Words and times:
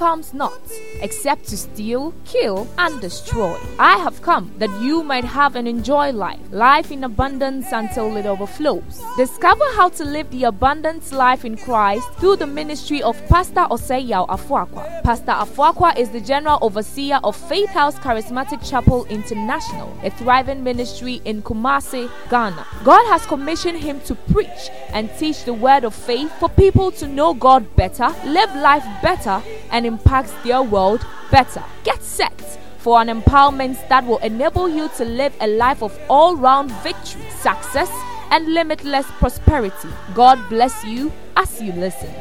comes 0.00 0.32
not, 0.32 0.58
except 1.02 1.46
to 1.46 1.58
steal, 1.58 2.14
kill, 2.24 2.66
and 2.78 2.98
destroy. 3.02 3.54
I 3.78 3.98
have 3.98 4.22
come 4.22 4.50
that 4.56 4.70
you 4.80 5.02
might 5.02 5.24
have 5.24 5.56
and 5.56 5.68
enjoy 5.68 6.10
life, 6.12 6.40
life 6.52 6.90
in 6.90 7.04
abundance 7.04 7.66
until 7.70 8.16
it 8.16 8.24
overflows. 8.24 9.02
Discover 9.18 9.66
how 9.76 9.90
to 9.90 10.04
live 10.06 10.30
the 10.30 10.44
abundance 10.44 11.12
life 11.12 11.44
in 11.44 11.54
Christ 11.58 12.10
through 12.14 12.36
the 12.36 12.46
ministry 12.46 13.02
of 13.02 13.14
Pastor 13.28 13.66
Oseyao 13.70 14.26
Afuakwa. 14.28 15.02
Pastor 15.02 15.32
Afuakwa 15.32 15.94
is 15.98 16.08
the 16.08 16.20
general 16.22 16.58
overseer 16.62 17.20
of 17.22 17.36
Faith 17.36 17.68
House 17.68 17.96
Charismatic 17.96 18.66
Chapel 18.66 19.04
International, 19.10 19.94
a 20.02 20.08
thriving 20.08 20.64
ministry 20.64 21.20
in 21.26 21.42
Kumasi, 21.42 22.10
Ghana. 22.30 22.66
God 22.84 23.04
has 23.12 23.26
commissioned 23.26 23.80
him 23.80 24.00
to 24.08 24.14
preach 24.32 24.70
and 24.94 25.10
teach 25.18 25.44
the 25.44 25.52
word 25.52 25.84
of 25.84 25.94
faith 25.94 26.32
for 26.40 26.48
people 26.48 26.90
to 26.92 27.06
know 27.06 27.34
God 27.34 27.76
better, 27.76 28.08
live 28.24 28.54
life 28.56 28.86
better, 29.02 29.42
and 29.70 29.89
impact 29.90 30.32
their 30.44 30.62
world 30.62 31.04
better. 31.30 31.64
Get 31.84 32.02
set 32.02 32.38
for 32.78 33.00
an 33.00 33.08
empowerment 33.08 33.76
that 33.88 34.06
will 34.06 34.18
enable 34.18 34.68
you 34.68 34.88
to 34.96 35.04
live 35.04 35.34
a 35.40 35.46
life 35.46 35.82
of 35.82 35.98
all 36.08 36.36
round 36.36 36.70
victory, 36.82 37.28
success, 37.30 37.90
and 38.30 38.54
limitless 38.54 39.06
prosperity. 39.18 39.88
God 40.14 40.38
bless 40.48 40.84
you 40.84 41.12
as 41.36 41.60
you 41.60 41.72
listen. 41.72 42.12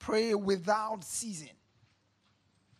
Pray 0.00 0.34
without 0.34 1.04
ceasing. 1.04 1.56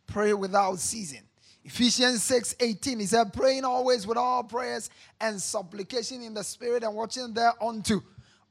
Pray 0.07 0.33
without 0.33 0.79
ceasing. 0.79 1.23
Ephesians 1.67 2.23
6 2.23 2.55
18, 2.61 3.01
he 3.01 3.07
said, 3.07 3.33
praying 3.33 3.65
always 3.65 4.07
with 4.07 4.17
all 4.17 4.45
prayers 4.45 4.89
and 5.21 5.43
supplication 5.43 6.23
in 6.23 6.33
the 6.33 6.45
spirit 6.45 6.85
and 6.85 6.95
watching 6.95 7.35
thereunto 7.35 8.01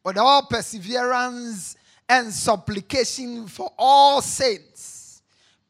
with 0.04 0.18
all 0.18 0.46
perseverance 0.48 1.78
and 2.10 2.30
supplication 2.32 3.48
for 3.48 3.72
all 3.80 4.22
saints. 4.22 5.22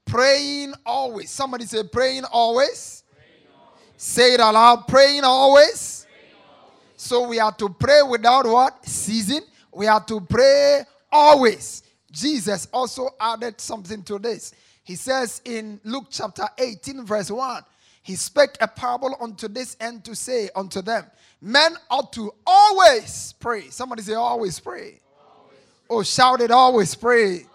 Praying 0.06 0.73
always. 0.88 1.30
Somebody 1.30 1.66
say, 1.66 1.84
praying 1.84 2.23
always. 2.32 3.04
Praying 3.14 3.48
always. 3.56 3.84
Say 3.96 4.34
it 4.34 4.40
aloud, 4.40 4.88
praying 4.88 5.23
always. 5.23 6.08
praying 6.10 6.34
always. 6.50 6.80
So 6.98 7.28
we 7.28 7.40
are 7.40 7.54
to 7.54 7.70
pray 7.70 8.02
without 8.10 8.48
what? 8.48 8.84
Season. 8.88 9.42
We 9.72 9.86
are 9.86 10.04
to 10.06 10.20
pray 10.20 10.82
always. 11.12 11.84
Jesus 12.12 12.68
also 12.73 13.10
added 13.20 13.62
something 13.62 14.02
to 14.02 14.18
this. 14.18 14.52
He 14.86 14.95
says 14.95 15.41
in 15.45 15.81
Luke 15.83 16.05
chapter 16.11 16.47
18, 16.59 17.05
verse 17.05 17.31
1, 17.31 17.64
he 18.03 18.16
spake 18.16 18.55
a 18.61 18.67
parable 18.67 19.17
unto 19.19 19.47
this 19.47 19.75
end 19.80 20.05
to 20.05 20.16
say 20.16 20.47
unto 20.55 20.83
them, 20.83 21.05
Men 21.42 21.75
ought 21.89 22.14
to 22.14 22.31
always 22.45 23.33
pray. 23.39 23.69
Somebody 23.69 24.03
say, 24.03 24.14
always 24.14 24.59
pray. 24.59 25.02
Always. 25.19 25.58
Oh, 25.89 26.03
shout 26.03 26.39
it, 26.39 26.52
always 26.52 26.94
pray. 26.94 27.31
Always. 27.31 27.47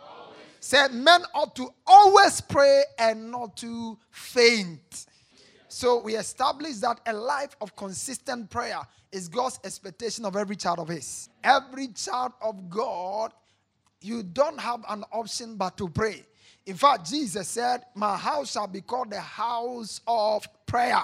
Said, 0.58 0.92
men 0.92 1.22
ought 1.32 1.54
to 1.54 1.68
always 1.86 2.40
pray 2.40 2.82
and 2.98 3.30
not 3.30 3.56
to 3.58 3.96
faint. 4.10 5.06
So 5.68 6.00
we 6.00 6.16
establish 6.16 6.78
that 6.78 6.98
a 7.06 7.12
life 7.12 7.56
of 7.60 7.76
consistent 7.76 8.50
prayer 8.50 8.80
is 9.12 9.28
God's 9.28 9.60
expectation 9.62 10.24
of 10.24 10.34
every 10.34 10.56
child 10.56 10.80
of 10.80 10.88
His. 10.88 11.28
Every 11.44 11.88
child 11.88 12.32
of 12.42 12.68
God, 12.68 13.32
you 14.00 14.24
don't 14.24 14.58
have 14.58 14.84
an 14.88 15.04
option 15.12 15.54
but 15.54 15.76
to 15.76 15.88
pray. 15.88 16.24
In 16.70 16.76
fact, 16.76 17.10
Jesus 17.10 17.48
said, 17.48 17.82
My 17.96 18.16
house 18.16 18.52
shall 18.52 18.68
be 18.68 18.80
called 18.80 19.10
the 19.10 19.20
house 19.20 20.00
of 20.06 20.46
prayer. 20.66 21.02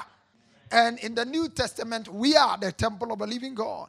And 0.71 0.97
in 1.01 1.13
the 1.17 1.25
New 1.25 1.49
Testament, 1.49 2.07
we 2.07 2.37
are 2.37 2.57
the 2.57 2.71
temple 2.71 3.13
of 3.13 3.19
the 3.19 3.27
living 3.27 3.57
God. 3.57 3.89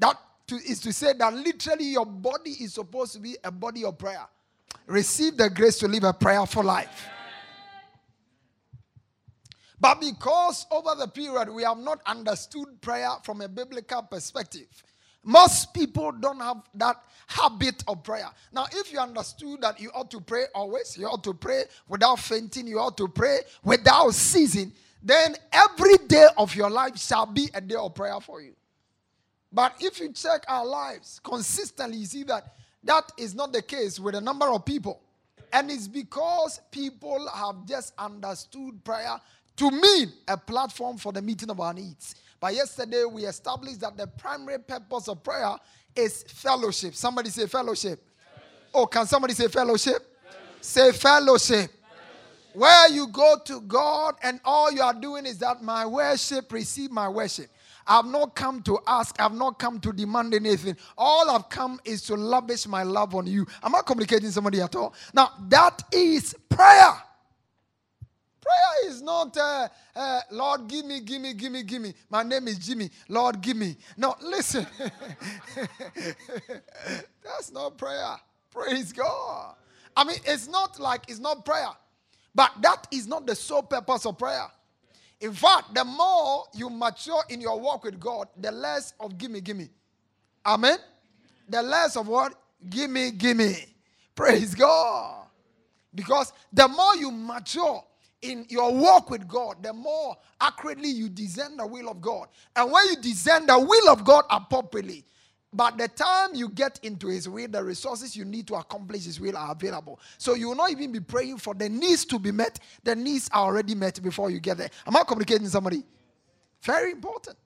That 0.00 0.18
to, 0.48 0.56
is 0.56 0.80
to 0.80 0.92
say 0.92 1.12
that 1.16 1.32
literally 1.32 1.84
your 1.84 2.06
body 2.06 2.50
is 2.50 2.74
supposed 2.74 3.12
to 3.12 3.20
be 3.20 3.36
a 3.44 3.52
body 3.52 3.84
of 3.84 3.98
prayer. 3.98 4.26
Receive 4.86 5.36
the 5.36 5.48
grace 5.48 5.78
to 5.78 5.86
live 5.86 6.02
a 6.02 6.12
prayerful 6.12 6.64
life. 6.64 7.06
But 9.78 10.00
because 10.00 10.66
over 10.72 10.96
the 10.98 11.06
period 11.06 11.50
we 11.50 11.62
have 11.62 11.78
not 11.78 12.00
understood 12.04 12.80
prayer 12.80 13.10
from 13.22 13.42
a 13.42 13.48
biblical 13.48 14.02
perspective, 14.02 14.66
most 15.24 15.72
people 15.72 16.12
don't 16.12 16.40
have 16.40 16.62
that 16.74 16.96
habit 17.26 17.82
of 17.86 18.02
prayer. 18.02 18.28
Now, 18.52 18.66
if 18.72 18.92
you 18.92 18.98
understood 18.98 19.60
that 19.62 19.80
you 19.80 19.90
ought 19.94 20.10
to 20.10 20.20
pray 20.20 20.44
always, 20.54 20.96
you 20.98 21.06
ought 21.06 21.24
to 21.24 21.34
pray 21.34 21.64
without 21.88 22.18
fainting, 22.18 22.66
you 22.66 22.78
ought 22.78 22.96
to 22.98 23.08
pray 23.08 23.38
without 23.62 24.14
ceasing, 24.14 24.72
then 25.02 25.34
every 25.52 25.96
day 26.08 26.26
of 26.36 26.54
your 26.54 26.70
life 26.70 26.98
shall 26.98 27.26
be 27.26 27.48
a 27.54 27.60
day 27.60 27.74
of 27.74 27.94
prayer 27.94 28.20
for 28.20 28.40
you. 28.40 28.54
But 29.52 29.74
if 29.80 30.00
you 30.00 30.12
check 30.12 30.44
our 30.48 30.64
lives 30.64 31.20
consistently, 31.22 31.98
you 31.98 32.06
see 32.06 32.22
that 32.24 32.54
that 32.84 33.12
is 33.16 33.34
not 33.34 33.52
the 33.52 33.62
case 33.62 34.00
with 34.00 34.14
a 34.14 34.20
number 34.20 34.46
of 34.46 34.64
people. 34.64 35.00
And 35.52 35.70
it's 35.70 35.86
because 35.86 36.60
people 36.70 37.28
have 37.34 37.66
just 37.66 37.92
understood 37.98 38.82
prayer 38.82 39.20
to 39.56 39.70
mean 39.70 40.12
a 40.26 40.36
platform 40.36 40.96
for 40.96 41.12
the 41.12 41.20
meeting 41.20 41.50
of 41.50 41.60
our 41.60 41.74
needs. 41.74 42.14
But 42.42 42.54
yesterday 42.56 43.04
we 43.04 43.24
established 43.24 43.78
that 43.82 43.96
the 43.96 44.08
primary 44.08 44.58
purpose 44.58 45.06
of 45.06 45.22
prayer 45.22 45.54
is 45.94 46.24
fellowship. 46.24 46.92
Somebody 46.96 47.30
say 47.30 47.46
fellowship. 47.46 48.00
fellowship. 48.00 48.74
Oh, 48.74 48.84
can 48.84 49.06
somebody 49.06 49.32
say 49.32 49.46
fellowship? 49.46 50.02
fellowship. 50.24 50.60
Say 50.60 50.90
fellowship. 50.90 51.70
fellowship. 51.70 51.70
Where 52.54 52.88
you 52.88 53.06
go 53.06 53.36
to 53.44 53.60
God 53.60 54.16
and 54.24 54.40
all 54.44 54.72
you 54.72 54.82
are 54.82 54.92
doing 54.92 55.24
is 55.24 55.38
that 55.38 55.62
my 55.62 55.86
worship, 55.86 56.52
receive 56.52 56.90
my 56.90 57.08
worship. 57.08 57.46
I've 57.86 58.06
not 58.06 58.34
come 58.34 58.60
to 58.62 58.80
ask, 58.88 59.14
I've 59.20 59.34
not 59.34 59.60
come 59.60 59.78
to 59.78 59.92
demand 59.92 60.34
anything. 60.34 60.76
All 60.98 61.30
I've 61.30 61.48
come 61.48 61.78
is 61.84 62.02
to 62.06 62.16
lavish 62.16 62.66
my 62.66 62.82
love 62.82 63.14
on 63.14 63.28
you. 63.28 63.46
Am 63.62 63.72
I 63.76 63.82
communicating 63.86 64.32
somebody 64.32 64.60
at 64.60 64.74
all? 64.74 64.94
Now, 65.14 65.30
that 65.48 65.80
is 65.92 66.34
prayer. 66.48 66.94
Prayer 68.42 68.90
is 68.90 69.02
not, 69.02 69.36
uh, 69.38 69.68
uh, 69.96 70.20
Lord, 70.32 70.68
give 70.68 70.84
me, 70.86 71.00
give 71.00 71.22
me, 71.22 71.34
give 71.34 71.52
me, 71.52 71.62
give 71.62 71.82
me. 71.82 71.94
My 72.10 72.24
name 72.24 72.48
is 72.48 72.58
Jimmy. 72.58 72.90
Lord, 73.08 73.40
give 73.40 73.56
me. 73.56 73.76
No, 73.96 74.16
listen. 74.22 74.66
That's 77.24 77.52
not 77.52 77.78
prayer. 77.78 78.16
Praise 78.52 78.92
God. 78.92 79.54
I 79.96 80.04
mean, 80.04 80.18
it's 80.26 80.48
not 80.48 80.80
like 80.80 81.04
it's 81.08 81.20
not 81.20 81.44
prayer, 81.44 81.70
but 82.34 82.52
that 82.62 82.88
is 82.90 83.06
not 83.06 83.26
the 83.26 83.36
sole 83.36 83.62
purpose 83.62 84.06
of 84.06 84.18
prayer. 84.18 84.46
In 85.20 85.32
fact, 85.34 85.74
the 85.74 85.84
more 85.84 86.44
you 86.54 86.70
mature 86.70 87.22
in 87.30 87.40
your 87.40 87.60
walk 87.60 87.84
with 87.84 88.00
God, 88.00 88.28
the 88.40 88.52
less 88.52 88.94
of 89.00 89.18
gimme, 89.18 89.40
gimme. 89.40 89.70
Amen. 90.44 90.78
The 91.48 91.62
less 91.62 91.96
of 91.96 92.08
what? 92.08 92.34
Gimme, 92.68 93.12
gimme. 93.12 93.54
Praise 94.16 94.54
God. 94.54 95.26
Because 95.94 96.32
the 96.52 96.68
more 96.68 96.96
you 96.96 97.10
mature 97.12 97.84
in 98.22 98.46
your 98.48 98.72
walk 98.72 99.10
with 99.10 99.28
God, 99.28 99.62
the 99.62 99.72
more 99.72 100.16
accurately 100.40 100.88
you 100.88 101.08
discern 101.08 101.56
the 101.56 101.66
will 101.66 101.88
of 101.88 102.00
God. 102.00 102.28
And 102.56 102.70
when 102.70 102.86
you 102.86 102.96
discern 102.96 103.46
the 103.46 103.58
will 103.58 103.88
of 103.88 104.04
God 104.04 104.24
appropriately, 104.30 105.04
by 105.52 105.70
the 105.70 105.88
time 105.88 106.30
you 106.34 106.48
get 106.48 106.80
into 106.82 107.08
His 107.08 107.28
will, 107.28 107.46
the 107.48 107.62
resources 107.62 108.16
you 108.16 108.24
need 108.24 108.46
to 108.46 108.54
accomplish 108.54 109.04
His 109.04 109.20
will 109.20 109.36
are 109.36 109.52
available. 109.52 110.00
So 110.16 110.34
you 110.34 110.48
will 110.48 110.54
not 110.54 110.70
even 110.70 110.92
be 110.92 111.00
praying 111.00 111.38
for 111.38 111.52
the 111.52 111.68
needs 111.68 112.04
to 112.06 112.18
be 112.18 112.32
met. 112.32 112.58
The 112.84 112.96
needs 112.96 113.28
are 113.32 113.44
already 113.44 113.74
met 113.74 114.02
before 114.02 114.30
you 114.30 114.40
get 114.40 114.56
there. 114.56 114.70
Am 114.86 114.96
I 114.96 115.02
communicating 115.04 115.48
somebody? 115.48 115.82
Very 116.62 116.92
important. 116.92 117.36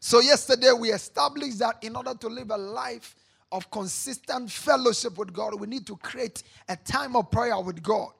So 0.00 0.20
yesterday 0.20 0.72
we 0.72 0.90
established 0.90 1.58
that 1.60 1.82
in 1.82 1.94
order 1.94 2.14
to 2.14 2.28
live 2.28 2.50
a 2.50 2.56
life 2.56 3.14
of 3.52 3.70
consistent 3.70 4.50
fellowship 4.50 5.18
with 5.18 5.32
God, 5.32 5.58
we 5.60 5.66
need 5.66 5.86
to 5.86 5.96
create 5.96 6.42
a 6.68 6.76
time 6.76 7.14
of 7.14 7.30
prayer 7.30 7.58
with 7.60 7.82
God. 7.82 8.10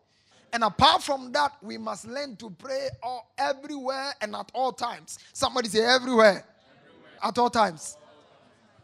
And 0.53 0.65
apart 0.65 1.03
from 1.03 1.33
that, 1.33 1.53
we 1.63 1.77
must 1.77 2.07
learn 2.07 2.37
to 2.37 2.51
pray 2.51 2.89
all, 3.03 3.31
everywhere 3.37 4.15
and 4.21 4.35
at 4.35 4.51
all 4.55 4.73
times. 4.73 5.19
Somebody 5.33 5.69
say 5.69 5.85
everywhere. 5.85 6.29
everywhere. 6.29 6.45
At 7.23 7.39
all 7.39 7.51
times. 7.51 7.97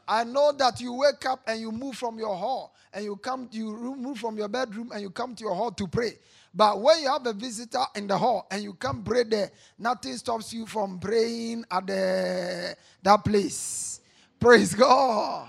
I 0.06 0.24
know 0.24 0.52
that 0.52 0.80
you 0.80 0.92
wake 0.94 1.24
up 1.26 1.40
and 1.46 1.60
you 1.60 1.72
move 1.72 1.96
from 1.96 2.18
your 2.18 2.34
hall 2.36 2.74
and 2.92 3.04
you 3.04 3.16
come, 3.16 3.48
you 3.52 3.96
move 3.96 4.18
from 4.18 4.36
your 4.36 4.48
bedroom 4.48 4.90
and 4.92 5.00
you 5.00 5.10
come 5.10 5.34
to 5.34 5.44
your 5.44 5.54
hall 5.54 5.70
to 5.72 5.86
pray. 5.86 6.18
But 6.54 6.80
when 6.80 7.00
you 7.00 7.08
have 7.08 7.26
a 7.26 7.32
visitor 7.32 7.84
in 7.96 8.06
the 8.06 8.18
hall 8.18 8.46
and 8.50 8.62
you 8.62 8.74
come 8.74 9.02
pray 9.02 9.22
there, 9.22 9.50
nothing 9.78 10.16
stops 10.16 10.52
you 10.52 10.66
from 10.66 10.98
praying 10.98 11.64
at 11.70 11.86
the, 11.86 12.76
that 13.02 13.24
place. 13.24 14.00
Praise 14.38 14.74
God. 14.74 15.48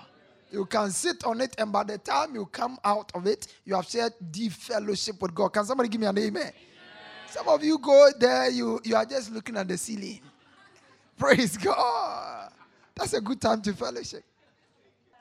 You 0.53 0.65
can 0.67 0.91
sit 0.91 1.25
on 1.25 1.41
it, 1.41 1.55
and 1.57 1.71
by 1.71 1.83
the 1.83 1.97
time 1.97 2.35
you 2.35 2.45
come 2.45 2.77
out 2.85 3.11
of 3.15 3.25
it, 3.25 3.47
you 3.65 3.73
have 3.73 3.85
shared 3.85 4.13
deep 4.29 4.51
fellowship 4.51 5.19
with 5.19 5.33
God. 5.33 5.49
Can 5.49 5.65
somebody 5.65 5.89
give 5.89 5.99
me 5.99 6.05
an 6.05 6.15
amen? 6.15 6.41
amen. 6.43 6.53
Some 7.27 7.47
of 7.47 7.63
you 7.63 7.79
go 7.79 8.11
there, 8.19 8.51
you, 8.51 8.79
you 8.83 8.95
are 8.95 9.03
just 9.03 9.31
looking 9.31 9.57
at 9.57 9.67
the 9.67 9.75
ceiling. 9.75 10.21
Praise 11.17 11.57
God. 11.57 12.51
That's 12.93 13.13
a 13.13 13.21
good 13.21 13.41
time 13.41 13.63
to 13.63 13.73
fellowship. 13.73 14.23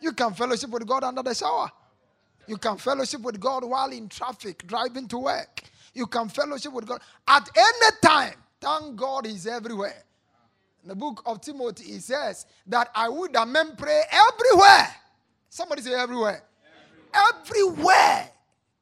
You 0.02 0.12
can 0.12 0.34
fellowship 0.34 0.69
with 0.69 0.87
God 0.87 1.02
under 1.02 1.23
the 1.23 1.34
shower. 1.34 1.70
You 2.46 2.58
can 2.58 2.76
fellowship 2.76 3.23
with 3.23 3.40
God 3.40 3.64
while 3.64 3.90
in 3.90 4.11
traffic, 4.11 4.67
driving 4.67 5.08
to 5.08 5.17
work. 5.17 5.62
You 5.94 6.05
can 6.08 6.29
fellowship 6.29 6.75
with 6.75 6.84
God 6.84 7.00
at 7.26 7.49
any 7.56 7.96
time. 8.02 8.34
Thank 8.61 8.96
God 8.96 9.25
He's 9.25 9.46
everywhere. 9.46 10.05
In 10.82 10.90
the 10.90 10.94
book 10.94 11.23
of 11.25 11.40
Timothy, 11.40 11.84
he 11.84 12.00
says 12.00 12.44
that 12.67 12.90
I 12.94 13.08
would 13.08 13.32
that 13.32 13.49
men 13.49 13.76
pray 13.79 14.02
everywhere. 14.11 14.88
Somebody 15.53 15.83
say 15.83 15.93
everywhere. 15.93 16.43
Everywhere. 17.13 18.31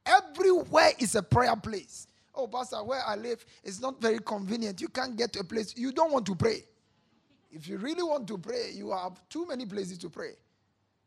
Everywhere, 0.07 0.91
is 1.01 1.17
a 1.17 1.23
prayer 1.23 1.57
place. 1.57 2.07
Oh, 2.33 2.47
Pastor, 2.47 2.77
where 2.85 3.03
I 3.05 3.17
live 3.17 3.45
is 3.65 3.81
not 3.81 4.01
very 4.01 4.21
convenient. 4.21 4.81
You 4.81 4.87
can't 4.87 5.17
get 5.17 5.33
to 5.33 5.41
a 5.41 5.45
place. 5.45 5.77
You 5.77 5.91
don't 5.91 6.13
want 6.13 6.27
to 6.27 6.37
pray. 6.37 6.63
If 7.51 7.67
you 7.67 7.77
really 7.79 8.05
want 8.05 8.29
to 8.29 8.39
pray, 8.39 8.71
you 8.73 8.93
have 8.93 9.21
too 9.29 9.49
many 9.49 9.67
places 9.67 9.99
to 9.99 10.09
pray. 10.09 10.35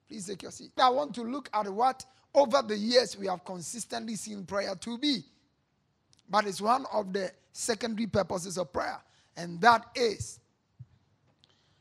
Please 0.09 0.27
take 0.27 0.41
your 0.41 0.51
seat. 0.51 0.71
I 0.77 0.89
want 0.89 1.15
to 1.15 1.21
look 1.21 1.49
at 1.53 1.69
what 1.71 2.03
over 2.35 2.61
the 2.61 2.75
years 2.75 3.17
we 3.17 3.27
have 3.27 3.45
consistently 3.45 4.17
seen 4.17 4.43
prayer 4.43 4.75
to 4.75 4.97
be. 4.97 5.23
But 6.29 6.45
it's 6.45 6.59
one 6.59 6.85
of 6.91 7.13
the 7.13 7.31
secondary 7.53 8.07
purposes 8.07 8.57
of 8.57 8.73
prayer, 8.73 8.99
and 9.37 9.61
that 9.61 9.85
is 9.95 10.41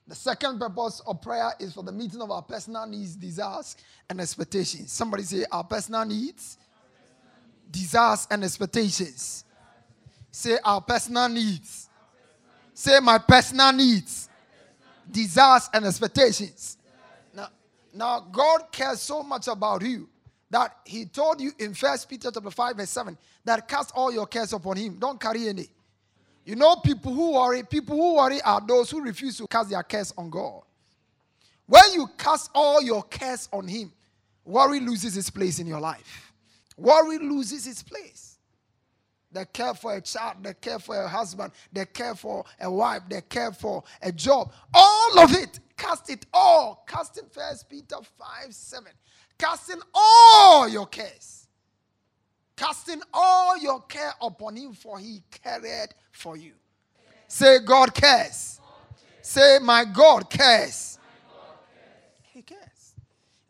the 0.06 0.14
second 0.14 0.58
purpose 0.58 1.00
of 1.06 1.22
prayer 1.22 1.52
is 1.60 1.75
for 1.75 1.82
the 1.82 1.93
meeting 1.93 2.20
of 2.20 2.31
our 2.31 2.43
personal 2.43 2.87
needs, 2.87 3.14
desires, 3.14 3.76
and 4.10 4.20
expectations. 4.20 4.90
Somebody 4.90 5.22
say, 5.22 5.44
Our 5.50 5.64
personal 5.64 6.04
needs, 6.04 6.58
desires, 7.70 8.26
and 8.31 8.43
expectations. 8.43 9.44
Say, 10.31 10.58
Our 10.64 10.81
personal 10.81 11.28
needs. 11.28 11.88
Say, 12.75 12.99
My 13.00 13.19
personal 13.19 13.72
needs, 13.72 14.28
desires, 15.10 15.70
and 15.72 15.87
expectations. 15.87 16.78
Now, 17.32 17.48
now, 17.94 18.20
God 18.20 18.72
cares 18.72 19.00
so 19.00 19.22
much 19.22 19.46
about 19.46 19.82
you 19.82 20.08
that 20.50 20.78
He 20.84 21.05
told 21.05 21.40
you 21.40 21.52
in 21.60 21.75
First 21.75 22.08
Peter 22.08 22.31
chapter 22.32 22.50
5, 22.50 22.76
verse 22.76 22.90
7, 22.90 23.16
that 23.44 23.69
cast 23.69 23.93
all 23.94 24.12
your 24.12 24.26
cares 24.26 24.52
upon 24.52 24.78
Him. 24.78 24.98
Don't 24.98 25.20
carry 25.20 25.48
any. 25.48 25.69
You 26.44 26.56
know, 26.56 26.76
people 26.76 27.12
who 27.12 27.32
worry, 27.34 27.62
people 27.62 27.96
who 27.96 28.16
worry 28.16 28.40
are 28.42 28.60
those 28.66 28.90
who 28.90 29.00
refuse 29.00 29.36
to 29.38 29.46
cast 29.46 29.70
their 29.70 29.82
cares 29.82 30.12
on 30.18 30.28
God. 30.28 30.62
When 31.66 31.92
you 31.92 32.08
cast 32.18 32.50
all 32.54 32.82
your 32.82 33.04
cares 33.04 33.48
on 33.52 33.68
Him, 33.68 33.92
worry 34.44 34.80
loses 34.80 35.16
its 35.16 35.30
place 35.30 35.60
in 35.60 35.66
your 35.66 35.80
life. 35.80 36.32
Worry 36.76 37.18
loses 37.18 37.66
its 37.66 37.82
place. 37.82 38.38
They 39.30 39.44
care 39.50 39.72
for 39.72 39.94
a 39.94 40.00
child, 40.00 40.38
they 40.42 40.52
care 40.54 40.78
for 40.78 41.00
a 41.00 41.08
husband, 41.08 41.52
they 41.72 41.86
care 41.86 42.14
for 42.14 42.44
a 42.60 42.70
wife, 42.70 43.02
they 43.08 43.22
care 43.22 43.52
for 43.52 43.82
a 44.02 44.12
job. 44.12 44.52
All 44.74 45.18
of 45.20 45.32
it, 45.32 45.60
cast 45.76 46.10
it 46.10 46.26
all. 46.34 46.84
Cast 46.86 47.16
it 47.18 47.24
first 47.30 47.68
Peter 47.70 47.96
5 48.18 48.52
7. 48.52 48.92
Casting 49.38 49.80
all 49.94 50.68
your 50.68 50.86
cares 50.86 51.41
casting 52.62 53.02
all 53.12 53.58
your 53.58 53.80
care 53.82 54.12
upon 54.20 54.54
him, 54.56 54.72
for 54.72 54.98
he 54.98 55.22
cared 55.42 55.94
for 56.12 56.36
you. 56.36 56.52
Say, 57.26 57.58
God 57.60 57.92
cares. 57.92 58.60
Say, 59.20 59.58
my 59.60 59.84
God 59.84 60.30
cares. 60.30 60.98
He 62.22 62.42
cares. 62.42 62.60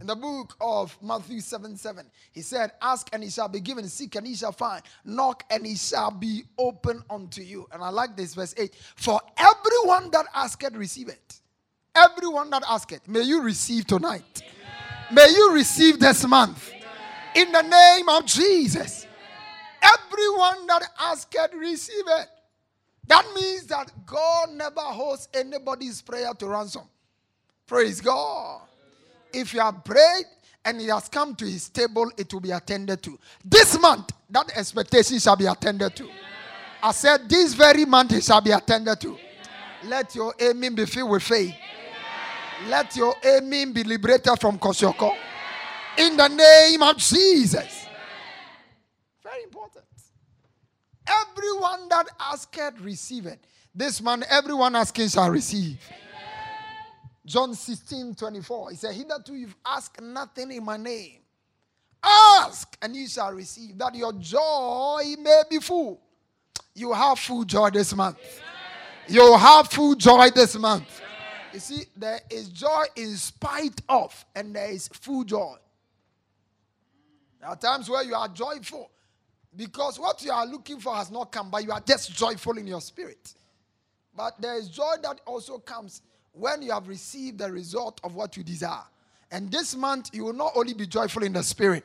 In 0.01 0.07
the 0.07 0.17
book 0.17 0.57
of 0.61 0.97
Matthew 1.03 1.41
7 1.41 1.77
7, 1.77 2.07
he 2.33 2.41
said, 2.41 2.73
Ask 2.81 3.09
and 3.13 3.23
he 3.23 3.31
shall 3.31 3.49
be 3.49 3.61
given, 3.61 3.87
seek 3.89 4.17
and 4.17 4.27
he 4.27 4.35
shall 4.35 4.53
find, 4.53 4.83
knock 5.05 5.45
and 5.51 5.65
he 5.67 5.77
shall 5.77 6.11
be 6.11 6.45
open 6.59 7.05
unto 7.11 7.43
you. 7.43 7.69
And 7.71 7.83
I 7.83 7.91
like 7.91 8.17
this, 8.17 8.35
verse 8.35 8.55
8. 8.57 8.75
For 8.97 9.21
everyone 9.37 10.11
that 10.13 10.27
asketh, 10.35 10.75
receive 10.75 11.09
it. 11.09 11.41
Everyone 11.95 12.51
that 12.51 12.65
asketh, 12.69 13.07
may 13.07 13.23
you 13.23 13.43
receive 13.43 13.87
tonight. 13.87 14.43
May 15.13 15.29
you 15.29 15.53
receive 15.53 16.01
this 16.01 16.27
month. 16.27 16.73
In 17.35 17.51
the 17.53 17.63
name 17.63 18.09
of 18.09 18.27
Jesus. 18.27 19.07
Everyone 19.83 20.67
that 20.67 20.83
asketh, 21.01 21.55
receive 21.55 22.05
it. 22.07 22.29
That 23.09 23.27
means 23.35 23.67
that 23.67 23.91
God 24.07 24.51
never 24.51 24.81
holds 24.81 25.29
anybody's 25.35 26.01
prayer 26.03 26.33
to 26.35 26.47
ransom. 26.47 26.83
Praise 27.67 28.01
God. 28.01 28.63
If 29.33 29.55
you 29.55 29.61
have 29.61 29.83
prayed 29.85 30.25
and 30.65 30.81
it 30.81 30.89
has 30.89 31.09
come 31.09 31.35
to 31.37 31.45
his 31.45 31.69
table, 31.69 32.11
it 32.17 32.33
will 32.33 32.41
be 32.41 32.53
attended 32.53 33.03
to. 33.03 33.19
This 33.45 33.79
month, 33.81 34.11
that 34.31 34.57
expectation 34.57 35.19
shall 35.19 35.37
be 35.37 35.47
attended 35.47 35.97
to. 35.97 36.09
I 36.83 36.93
said, 36.93 37.29
this 37.29 37.55
very 37.55 37.85
month 37.85 38.13
it 38.13 38.25
shall 38.25 38.41
be 38.41 38.51
attended 38.51 39.01
to. 39.01 39.17
Let 39.85 40.15
your 40.15 40.35
aiming 40.39 40.75
be 40.75 40.87
filled 40.87 41.11
with 41.11 41.23
faith. 41.23 41.55
Let 42.69 42.95
your 42.95 43.15
aiming 43.25 43.73
be 43.73 43.83
liberated 43.83 44.39
from 44.41 44.59
Kosioko. 44.59 45.17
In 45.99 46.17
the 46.17 46.29
name 46.29 46.83
of 46.83 46.97
Jesus. 46.97 47.87
Very 49.23 49.43
important. 49.45 49.85
Everyone 51.07 51.89
that 51.89 52.07
asketh, 52.19 52.81
receiveth. 52.81 53.39
This 53.75 54.01
man, 54.01 54.25
everyone 54.29 54.77
asking 54.77 55.09
shall 55.09 55.31
receive. 55.31 55.79
John 57.25 57.55
16, 57.55 58.15
24. 58.15 58.71
He 58.71 58.77
said, 58.77 58.95
Hitherto 58.95 59.35
you've 59.35 59.57
asked 59.65 60.01
nothing 60.01 60.53
in 60.53 60.65
my 60.65 60.77
name. 60.77 61.19
Ask 62.03 62.77
and 62.83 62.97
you 62.97 63.07
shall 63.07 63.33
receive, 63.33 63.79
that 63.79 63.95
your 63.95 64.13
joy 64.15 65.15
may 65.19 65.43
be 65.49 65.59
full. 65.61 66.01
You 66.75 66.93
have 66.93 67.19
full 67.19 67.45
joy 67.45 67.71
this 67.71 67.95
month. 67.95 68.19
You 69.09 69.37
have 69.37 69.69
full 69.69 69.95
joy 69.95 70.31
this 70.31 70.57
month. 70.57 71.01
You 71.53 71.61
see, 71.61 71.83
there 71.97 72.21
is 72.31 72.49
joy 72.49 72.85
in 72.97 73.15
spite 73.17 73.81
of, 73.89 74.25
and 74.35 74.55
there 74.55 74.71
is 74.71 74.89
full 74.89 75.23
joy. 75.23 75.57
There 77.43 77.51
are 77.51 77.57
times 77.57 77.91
where 77.91 78.05
you 78.05 78.15
are 78.15 78.29
joyful 78.29 78.89
because 79.57 79.99
what 79.99 80.23
you 80.23 80.31
are 80.31 80.47
looking 80.47 80.79
for 80.79 80.95
has 80.95 81.11
not 81.11 81.33
come, 81.33 81.51
but 81.51 81.65
you 81.65 81.73
are 81.73 81.81
just 81.81 82.15
joyful 82.15 82.57
in 82.57 82.69
your 82.69 82.81
spirit. 82.81 83.35
But 84.17 84.41
there 84.41 84.57
is 84.57 84.69
joy 84.69 84.95
that 85.03 85.21
also 85.27 85.59
comes 85.59 86.03
when 86.31 86.63
you 86.63 86.71
have 86.71 86.87
received 86.87 87.39
the 87.39 87.51
result 87.51 88.01
of 88.05 88.15
what 88.15 88.37
you 88.37 88.45
desire. 88.45 88.85
And 89.33 89.51
this 89.51 89.75
month, 89.75 90.11
you 90.13 90.23
will 90.25 90.35
not 90.35 90.53
only 90.55 90.73
be 90.73 90.87
joyful 90.87 91.25
in 91.25 91.33
the 91.33 91.43
spirit, 91.43 91.85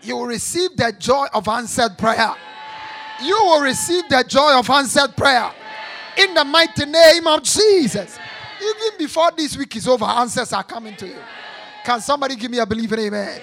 you 0.00 0.16
will 0.16 0.26
receive 0.26 0.74
the 0.74 0.94
joy 0.98 1.26
of 1.34 1.48
answered 1.48 1.98
prayer. 1.98 2.34
You 3.22 3.36
will 3.44 3.60
receive 3.60 4.08
the 4.08 4.24
joy 4.26 4.58
of 4.58 4.70
answered 4.70 5.14
prayer 5.18 5.52
in 6.16 6.32
the 6.32 6.46
mighty 6.46 6.86
name 6.86 7.26
of 7.26 7.42
Jesus. 7.42 8.18
Even 8.58 8.98
before 8.98 9.32
this 9.36 9.54
week 9.54 9.76
is 9.76 9.86
over, 9.86 10.06
answers 10.06 10.54
are 10.54 10.64
coming 10.64 10.96
to 10.96 11.06
you. 11.06 11.20
Can 11.84 12.00
somebody 12.00 12.36
give 12.36 12.50
me 12.50 12.58
a 12.58 12.64
believing 12.64 13.00
amen? 13.00 13.42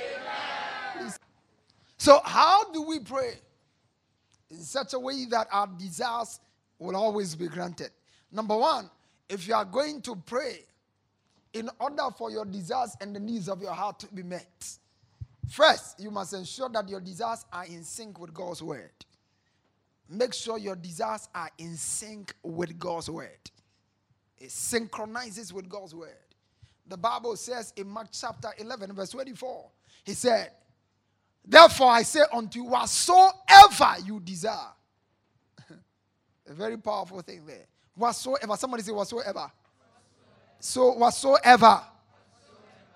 So, 2.02 2.20
how 2.26 2.72
do 2.72 2.82
we 2.82 2.98
pray? 2.98 3.34
In 4.50 4.58
such 4.58 4.96
a 4.96 5.00
way 5.00 5.26
that 5.30 5.46
our 5.52 5.68
desires 5.68 6.40
will 6.80 6.96
always 6.96 7.36
be 7.36 7.48
granted. 7.48 7.92
Number 8.32 8.58
one, 8.58 8.90
if 9.30 9.48
you 9.48 9.54
are 9.54 9.66
going 9.66 10.02
to 10.02 10.16
pray, 10.16 10.66
in 11.54 11.70
order 11.80 12.08
for 12.18 12.32
your 12.32 12.44
desires 12.44 12.98
and 13.02 13.16
the 13.16 13.20
needs 13.20 13.48
of 13.48 13.62
your 13.62 13.74
heart 13.74 14.00
to 14.00 14.08
be 14.08 14.24
met, 14.24 14.80
first, 15.48 16.00
you 16.00 16.10
must 16.10 16.34
ensure 16.34 16.70
that 16.70 16.90
your 16.90 17.02
desires 17.02 17.46
are 17.54 17.66
in 17.66 17.84
sync 17.84 18.20
with 18.20 18.34
God's 18.34 18.64
word. 18.64 18.90
Make 20.10 20.34
sure 20.34 20.58
your 20.58 20.78
desires 20.78 21.30
are 21.36 21.52
in 21.60 21.76
sync 21.76 22.34
with 22.42 22.80
God's 22.80 23.12
word. 23.12 23.52
It 24.40 24.50
synchronizes 24.50 25.54
with 25.54 25.70
God's 25.70 25.94
word. 25.94 26.18
The 26.88 26.98
Bible 26.98 27.36
says 27.36 27.74
in 27.76 27.88
Mark 27.88 28.08
chapter 28.12 28.50
11, 28.58 28.92
verse 28.94 29.12
24, 29.12 29.70
He 30.04 30.14
said, 30.16 30.50
Therefore, 31.46 31.92
I 31.92 32.04
say 32.04 32.22
unto 32.32 32.60
you, 32.60 32.66
whatsoever 32.66 33.96
you 34.06 34.20
desire. 34.20 34.74
A 36.48 36.54
very 36.54 36.78
powerful 36.78 37.22
thing 37.22 37.46
there. 37.46 37.66
Whatsoever. 37.96 38.56
Somebody 38.56 38.84
say, 38.84 38.92
whatsoever. 38.92 39.52
So, 40.60 40.94
whatsoever. 40.94 41.82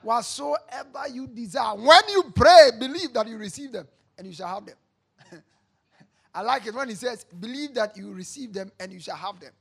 Whatsoever 0.04 1.08
you 1.12 1.28
desire. 1.28 1.76
When 1.76 2.02
you 2.10 2.32
pray, 2.36 2.70
believe 2.80 3.14
that 3.14 3.28
you 3.28 3.38
receive 3.38 3.72
them 3.72 3.88
and 4.18 4.28
you 4.28 4.34
shall 4.34 4.48
have 4.48 4.66
them. 4.66 4.76
I 6.34 6.42
like 6.42 6.68
it 6.68 6.76
when 6.76 6.90
he 6.90 6.96
says, 6.96 7.26
believe 7.40 7.74
that 7.74 7.98
you 7.98 8.12
receive 8.14 8.54
them 8.54 8.72
and 8.80 8.94
you 8.94 9.00
shall 9.00 9.16
have 9.16 9.40
them. 9.40 9.52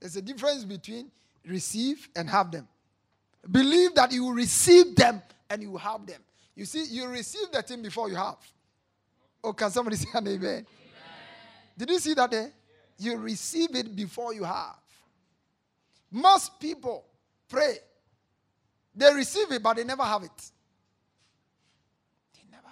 There's 0.00 0.16
a 0.16 0.22
difference 0.22 0.64
between 0.64 1.10
receive 1.46 2.08
and 2.16 2.28
have 2.28 2.50
them. 2.50 2.66
Believe 3.50 3.94
that 3.94 4.10
you 4.10 4.32
receive 4.32 4.96
them 4.96 5.22
and 5.48 5.62
you 5.62 5.76
have 5.76 6.06
them. 6.06 6.20
You 6.54 6.64
see, 6.64 6.84
you 6.84 7.06
receive 7.08 7.50
the 7.52 7.62
thing 7.62 7.82
before 7.82 8.08
you 8.08 8.16
have. 8.16 8.36
Oh, 9.42 9.52
can 9.52 9.70
somebody 9.70 9.96
say 9.98 10.08
an 10.14 10.26
amen? 10.26 10.38
amen. 10.40 10.66
Did 11.76 11.90
you 11.90 11.98
see 11.98 12.14
that 12.14 12.30
there? 12.30 12.50
You 12.98 13.16
receive 13.18 13.74
it 13.74 13.94
before 13.94 14.32
you 14.32 14.44
have. 14.44 14.76
Most 16.10 16.60
people 16.60 17.04
pray. 17.48 17.76
They 18.94 19.12
receive 19.12 19.50
it, 19.50 19.62
but 19.62 19.76
they 19.76 19.84
never 19.84 20.04
have 20.04 20.22
it. 20.22 20.50
They 22.34 22.42
never 22.52 22.68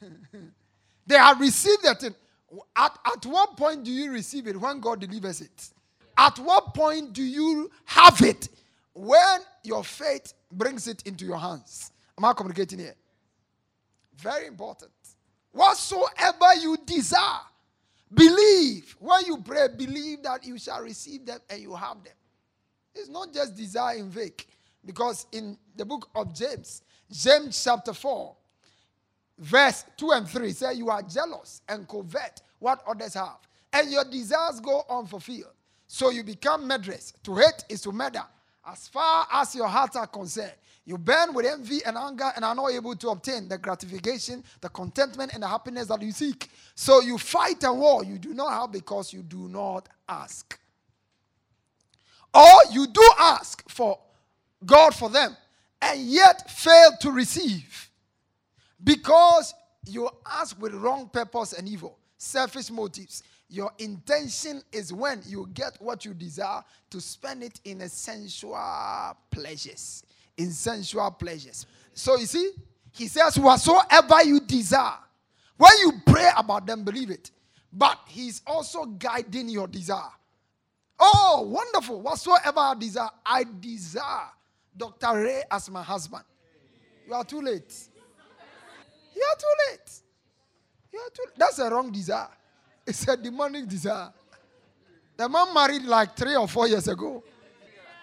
have 0.00 0.12
it. 0.32 0.40
they 1.06 1.16
have 1.16 1.40
received 1.40 1.82
the 1.82 1.94
thing. 1.96 2.14
At, 2.76 2.96
at 3.04 3.26
what 3.26 3.56
point 3.56 3.84
do 3.84 3.90
you 3.90 4.12
receive 4.12 4.46
it? 4.46 4.60
When 4.60 4.80
God 4.80 5.00
delivers 5.00 5.40
it. 5.40 5.70
At 6.16 6.38
what 6.38 6.74
point 6.74 7.12
do 7.12 7.22
you 7.22 7.70
have 7.86 8.20
it? 8.22 8.48
When 8.92 9.40
your 9.64 9.82
faith 9.82 10.32
brings 10.52 10.86
it 10.86 11.02
into 11.06 11.24
your 11.24 11.38
hands. 11.38 11.90
Am 12.20 12.26
I 12.26 12.34
communicating 12.34 12.80
here? 12.80 12.94
Very 14.14 14.46
important. 14.46 14.90
Whatsoever 15.52 16.54
you 16.60 16.76
desire, 16.84 17.40
believe. 18.12 18.94
When 18.98 19.24
you 19.24 19.38
pray, 19.38 19.68
believe 19.74 20.22
that 20.24 20.44
you 20.44 20.58
shall 20.58 20.82
receive 20.82 21.24
them 21.24 21.38
and 21.48 21.62
you 21.62 21.74
have 21.74 22.04
them. 22.04 22.12
It's 22.94 23.08
not 23.08 23.32
just 23.32 23.56
desire 23.56 23.96
in 23.96 24.10
vain. 24.10 24.32
Because 24.84 25.28
in 25.32 25.56
the 25.74 25.86
book 25.86 26.10
of 26.14 26.34
James, 26.34 26.82
James 27.10 27.64
chapter 27.64 27.94
4, 27.94 28.36
verse 29.38 29.86
2 29.96 30.10
and 30.10 30.28
3 30.28 30.52
say 30.52 30.74
you 30.74 30.90
are 30.90 31.00
jealous 31.00 31.62
and 31.70 31.88
covet 31.88 32.42
what 32.58 32.82
others 32.86 33.14
have 33.14 33.38
and 33.72 33.90
your 33.90 34.04
desires 34.04 34.60
go 34.60 34.84
unfulfilled 34.90 35.54
so 35.86 36.10
you 36.10 36.22
become 36.22 36.68
murderers 36.68 37.14
to 37.22 37.34
hate 37.36 37.64
is 37.70 37.80
to 37.80 37.90
murder 37.90 38.22
as 38.70 38.88
far 38.88 39.26
as 39.32 39.54
your 39.54 39.68
hearts 39.68 39.96
are 39.96 40.06
concerned 40.06 40.52
you 40.84 40.96
burn 40.96 41.34
with 41.34 41.46
envy 41.46 41.84
and 41.84 41.96
anger 41.96 42.32
and 42.34 42.44
are 42.44 42.54
not 42.54 42.70
able 42.72 42.96
to 42.96 43.08
obtain 43.10 43.48
the 43.48 43.58
gratification 43.58 44.42
the 44.60 44.68
contentment 44.68 45.32
and 45.34 45.42
the 45.42 45.48
happiness 45.48 45.88
that 45.88 46.00
you 46.02 46.12
seek 46.12 46.50
so 46.74 47.00
you 47.00 47.18
fight 47.18 47.62
a 47.64 47.72
war 47.72 48.04
you 48.04 48.18
do 48.18 48.34
not 48.34 48.52
have 48.52 48.72
because 48.72 49.12
you 49.12 49.22
do 49.22 49.48
not 49.48 49.88
ask 50.08 50.58
or 52.34 52.72
you 52.72 52.86
do 52.86 53.10
ask 53.18 53.68
for 53.68 53.98
god 54.64 54.94
for 54.94 55.08
them 55.10 55.36
and 55.82 56.00
yet 56.00 56.50
fail 56.50 56.92
to 57.00 57.10
receive 57.10 57.90
because 58.82 59.54
you 59.86 60.08
ask 60.26 60.60
with 60.60 60.74
wrong 60.74 61.08
purpose 61.08 61.52
and 61.52 61.68
evil, 61.68 61.98
selfish 62.16 62.70
motives. 62.70 63.22
Your 63.50 63.72
intention 63.78 64.62
is 64.70 64.92
when 64.92 65.22
you 65.26 65.48
get 65.52 65.76
what 65.80 66.04
you 66.04 66.14
desire 66.14 66.62
to 66.90 67.00
spend 67.00 67.42
it 67.42 67.60
in 67.64 67.86
sensual 67.88 69.16
pleasures. 69.28 70.04
In 70.36 70.52
sensual 70.52 71.10
pleasures. 71.10 71.66
So 71.92 72.16
you 72.16 72.26
see, 72.26 72.52
he 72.92 73.08
says, 73.08 73.36
Whatsoever 73.36 74.22
you 74.22 74.38
desire, 74.38 74.98
when 75.56 75.72
you 75.80 75.92
pray 76.06 76.30
about 76.36 76.64
them, 76.64 76.84
believe 76.84 77.10
it. 77.10 77.32
But 77.72 77.98
he's 78.06 78.40
also 78.46 78.84
guiding 78.84 79.48
your 79.48 79.66
desire. 79.66 80.12
Oh, 80.98 81.48
wonderful. 81.50 82.00
Whatsoever 82.00 82.60
I 82.60 82.74
desire, 82.78 83.10
I 83.26 83.44
desire 83.58 84.28
Dr. 84.76 85.14
Ray 85.14 85.42
as 85.50 85.68
my 85.70 85.82
husband. 85.82 86.22
You 87.06 87.14
are 87.14 87.24
too 87.24 87.40
late. 87.40 87.88
You 89.16 89.22
are 89.22 89.36
too 89.36 89.70
late. 89.70 89.92
You 90.92 90.98
are 91.00 91.10
too 91.10 91.24
That's 91.36 91.58
a 91.58 91.68
wrong 91.68 91.90
desire. 91.90 92.28
It's 92.90 93.06
a 93.06 93.16
demonic 93.16 93.68
desire. 93.68 94.12
The 95.16 95.28
man 95.28 95.54
married 95.54 95.84
like 95.84 96.16
three 96.16 96.34
or 96.34 96.48
four 96.48 96.66
years 96.66 96.88
ago. 96.88 97.22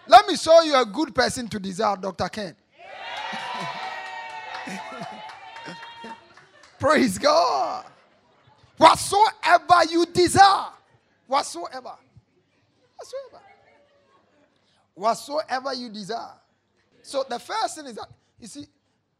Let 0.07 0.25
me 0.25 0.37
show 0.37 0.61
you 0.61 0.79
a 0.79 0.85
good 0.85 1.13
person 1.13 1.49
to 1.49 1.59
desire, 1.59 1.97
Dr. 1.97 2.29
Ken. 2.29 2.55
Praise 6.79 7.17
God. 7.17 7.83
Whatsoever 8.77 9.83
you 9.91 10.05
desire, 10.05 10.67
whatsoever, 11.25 11.97
whatsoever, 12.95 13.43
whatsoever 14.93 15.73
you 15.73 15.89
desire. 15.89 16.31
So 17.01 17.25
the 17.27 17.39
first 17.39 17.75
thing 17.75 17.87
is 17.87 17.95
that, 17.95 18.07
you 18.39 18.47
see, 18.47 18.65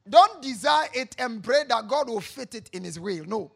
don't 0.08 0.42
desire 0.42 0.88
it 0.94 1.14
and 1.20 1.44
pray 1.44 1.64
that 1.68 1.90
God 1.90 2.08
will 2.08 2.22
fit 2.22 2.56
it 2.56 2.70
in 2.72 2.86
His 2.86 2.98
will. 2.98 3.26
No. 3.26 3.52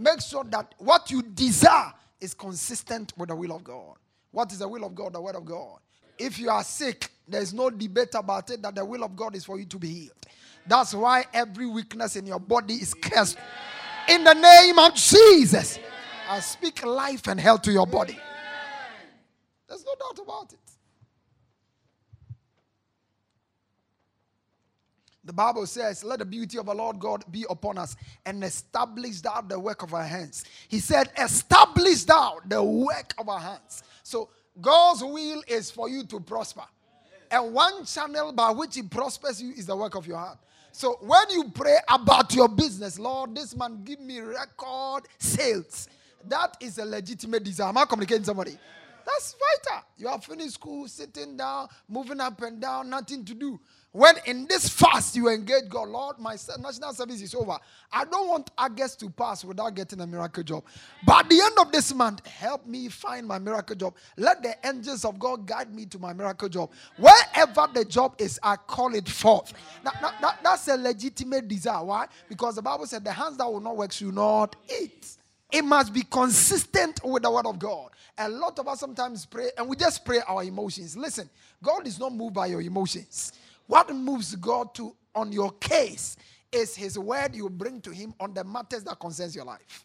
Make 0.00 0.22
sure 0.22 0.44
that 0.44 0.74
what 0.78 1.10
you 1.10 1.20
desire 1.20 1.92
is 2.20 2.32
consistent 2.32 3.12
with 3.18 3.28
the 3.28 3.36
will 3.36 3.52
of 3.52 3.62
God. 3.62 3.96
What 4.30 4.50
is 4.50 4.60
the 4.60 4.68
will 4.68 4.84
of 4.84 4.94
God? 4.94 5.12
The 5.12 5.20
word 5.20 5.36
of 5.36 5.44
God. 5.44 5.78
If 6.18 6.38
you 6.38 6.48
are 6.48 6.64
sick, 6.64 7.10
there's 7.28 7.52
no 7.52 7.68
debate 7.68 8.14
about 8.14 8.48
it 8.50 8.62
that 8.62 8.74
the 8.74 8.84
will 8.84 9.04
of 9.04 9.14
God 9.14 9.36
is 9.36 9.44
for 9.44 9.58
you 9.58 9.66
to 9.66 9.78
be 9.78 9.88
healed. 9.88 10.26
That's 10.66 10.94
why 10.94 11.26
every 11.34 11.66
weakness 11.66 12.16
in 12.16 12.26
your 12.26 12.40
body 12.40 12.74
is 12.74 12.94
cursed. 12.94 13.36
In 14.08 14.24
the 14.24 14.32
name 14.32 14.78
of 14.78 14.94
Jesus, 14.94 15.78
I 16.28 16.40
speak 16.40 16.82
life 16.84 17.28
and 17.28 17.38
health 17.38 17.60
to 17.62 17.72
your 17.72 17.86
body. 17.86 18.18
There's 19.68 19.84
no 19.84 19.92
doubt 19.94 20.22
about 20.22 20.52
it. 20.54 20.69
The 25.30 25.34
Bible 25.34 25.64
says, 25.64 26.02
Let 26.02 26.18
the 26.18 26.24
beauty 26.24 26.58
of 26.58 26.66
the 26.66 26.74
Lord 26.74 26.98
God 26.98 27.22
be 27.30 27.46
upon 27.48 27.78
us 27.78 27.94
and 28.26 28.42
establish 28.42 29.20
thou 29.20 29.40
the 29.42 29.60
work 29.60 29.84
of 29.84 29.94
our 29.94 30.02
hands. 30.02 30.44
He 30.66 30.80
said, 30.80 31.08
Establish 31.16 32.02
thou 32.02 32.40
the 32.44 32.60
work 32.60 33.14
of 33.16 33.28
our 33.28 33.38
hands. 33.38 33.84
So 34.02 34.28
God's 34.60 35.04
will 35.04 35.40
is 35.46 35.70
for 35.70 35.88
you 35.88 36.04
to 36.06 36.18
prosper. 36.18 36.64
And 37.30 37.54
one 37.54 37.84
channel 37.84 38.32
by 38.32 38.50
which 38.50 38.74
He 38.74 38.82
prospers 38.82 39.40
you 39.40 39.52
is 39.52 39.66
the 39.66 39.76
work 39.76 39.94
of 39.94 40.04
your 40.04 40.18
hand. 40.18 40.38
So 40.72 40.98
when 41.00 41.30
you 41.30 41.48
pray 41.54 41.76
about 41.88 42.34
your 42.34 42.48
business, 42.48 42.98
Lord, 42.98 43.36
this 43.36 43.54
man 43.54 43.84
give 43.84 44.00
me 44.00 44.18
record 44.18 45.04
sales. 45.20 45.88
That 46.26 46.56
is 46.58 46.78
a 46.78 46.84
legitimate 46.84 47.44
desire. 47.44 47.68
Am 47.68 47.78
I 47.78 47.84
communicating 47.84 48.24
somebody? 48.24 48.58
That's 49.04 49.34
vital. 49.34 49.84
You 49.96 50.08
are 50.08 50.20
finished 50.20 50.54
school, 50.54 50.88
sitting 50.88 51.36
down, 51.36 51.68
moving 51.88 52.20
up 52.20 52.40
and 52.42 52.60
down, 52.60 52.90
nothing 52.90 53.24
to 53.24 53.34
do. 53.34 53.60
When 53.92 54.14
in 54.26 54.46
this 54.46 54.68
fast 54.68 55.16
you 55.16 55.28
engage 55.28 55.68
God, 55.68 55.88
Lord, 55.88 56.20
my 56.20 56.36
national 56.60 56.92
service 56.92 57.20
is 57.22 57.34
over. 57.34 57.58
I 57.92 58.04
don't 58.04 58.28
want 58.28 58.50
August 58.56 59.00
to 59.00 59.10
pass 59.10 59.44
without 59.44 59.74
getting 59.74 60.00
a 60.00 60.06
miracle 60.06 60.44
job. 60.44 60.62
But 61.04 61.24
at 61.24 61.30
the 61.30 61.40
end 61.40 61.58
of 61.58 61.72
this 61.72 61.92
month, 61.92 62.24
help 62.24 62.66
me 62.66 62.88
find 62.88 63.26
my 63.26 63.40
miracle 63.40 63.74
job. 63.74 63.96
Let 64.16 64.44
the 64.44 64.54
angels 64.64 65.04
of 65.04 65.18
God 65.18 65.44
guide 65.44 65.74
me 65.74 65.86
to 65.86 65.98
my 65.98 66.12
miracle 66.12 66.48
job. 66.48 66.70
Wherever 66.98 67.66
the 67.74 67.84
job 67.84 68.14
is, 68.18 68.38
I 68.44 68.54
call 68.56 68.94
it 68.94 69.08
forth. 69.08 69.52
Now, 69.84 69.90
now, 70.00 70.12
that, 70.20 70.38
that's 70.44 70.68
a 70.68 70.76
legitimate 70.76 71.48
desire. 71.48 71.84
Why? 71.84 72.06
Because 72.28 72.54
the 72.54 72.62
Bible 72.62 72.86
said, 72.86 73.02
The 73.02 73.12
hands 73.12 73.38
that 73.38 73.52
will 73.52 73.60
not 73.60 73.76
work 73.76 73.90
should 73.90 74.14
not 74.14 74.54
eat. 74.80 75.16
It 75.52 75.64
must 75.64 75.92
be 75.92 76.02
consistent 76.02 77.00
with 77.04 77.22
the 77.22 77.30
word 77.30 77.46
of 77.46 77.58
God. 77.58 77.90
A 78.18 78.28
lot 78.28 78.58
of 78.58 78.68
us 78.68 78.80
sometimes 78.80 79.26
pray 79.26 79.50
and 79.56 79.68
we 79.68 79.76
just 79.76 80.04
pray 80.04 80.20
our 80.28 80.42
emotions. 80.44 80.96
Listen, 80.96 81.28
God 81.62 81.86
is 81.86 81.98
not 81.98 82.12
moved 82.14 82.34
by 82.34 82.46
your 82.46 82.60
emotions. 82.60 83.32
What 83.66 83.94
moves 83.94 84.34
God 84.36 84.74
to 84.74 84.94
on 85.14 85.32
your 85.32 85.52
case 85.52 86.16
is 86.52 86.76
his 86.76 86.98
word 86.98 87.34
you 87.34 87.48
bring 87.48 87.80
to 87.82 87.90
him 87.90 88.14
on 88.20 88.34
the 88.34 88.44
matters 88.44 88.84
that 88.84 88.98
concerns 88.98 89.34
your 89.34 89.44
life. 89.44 89.84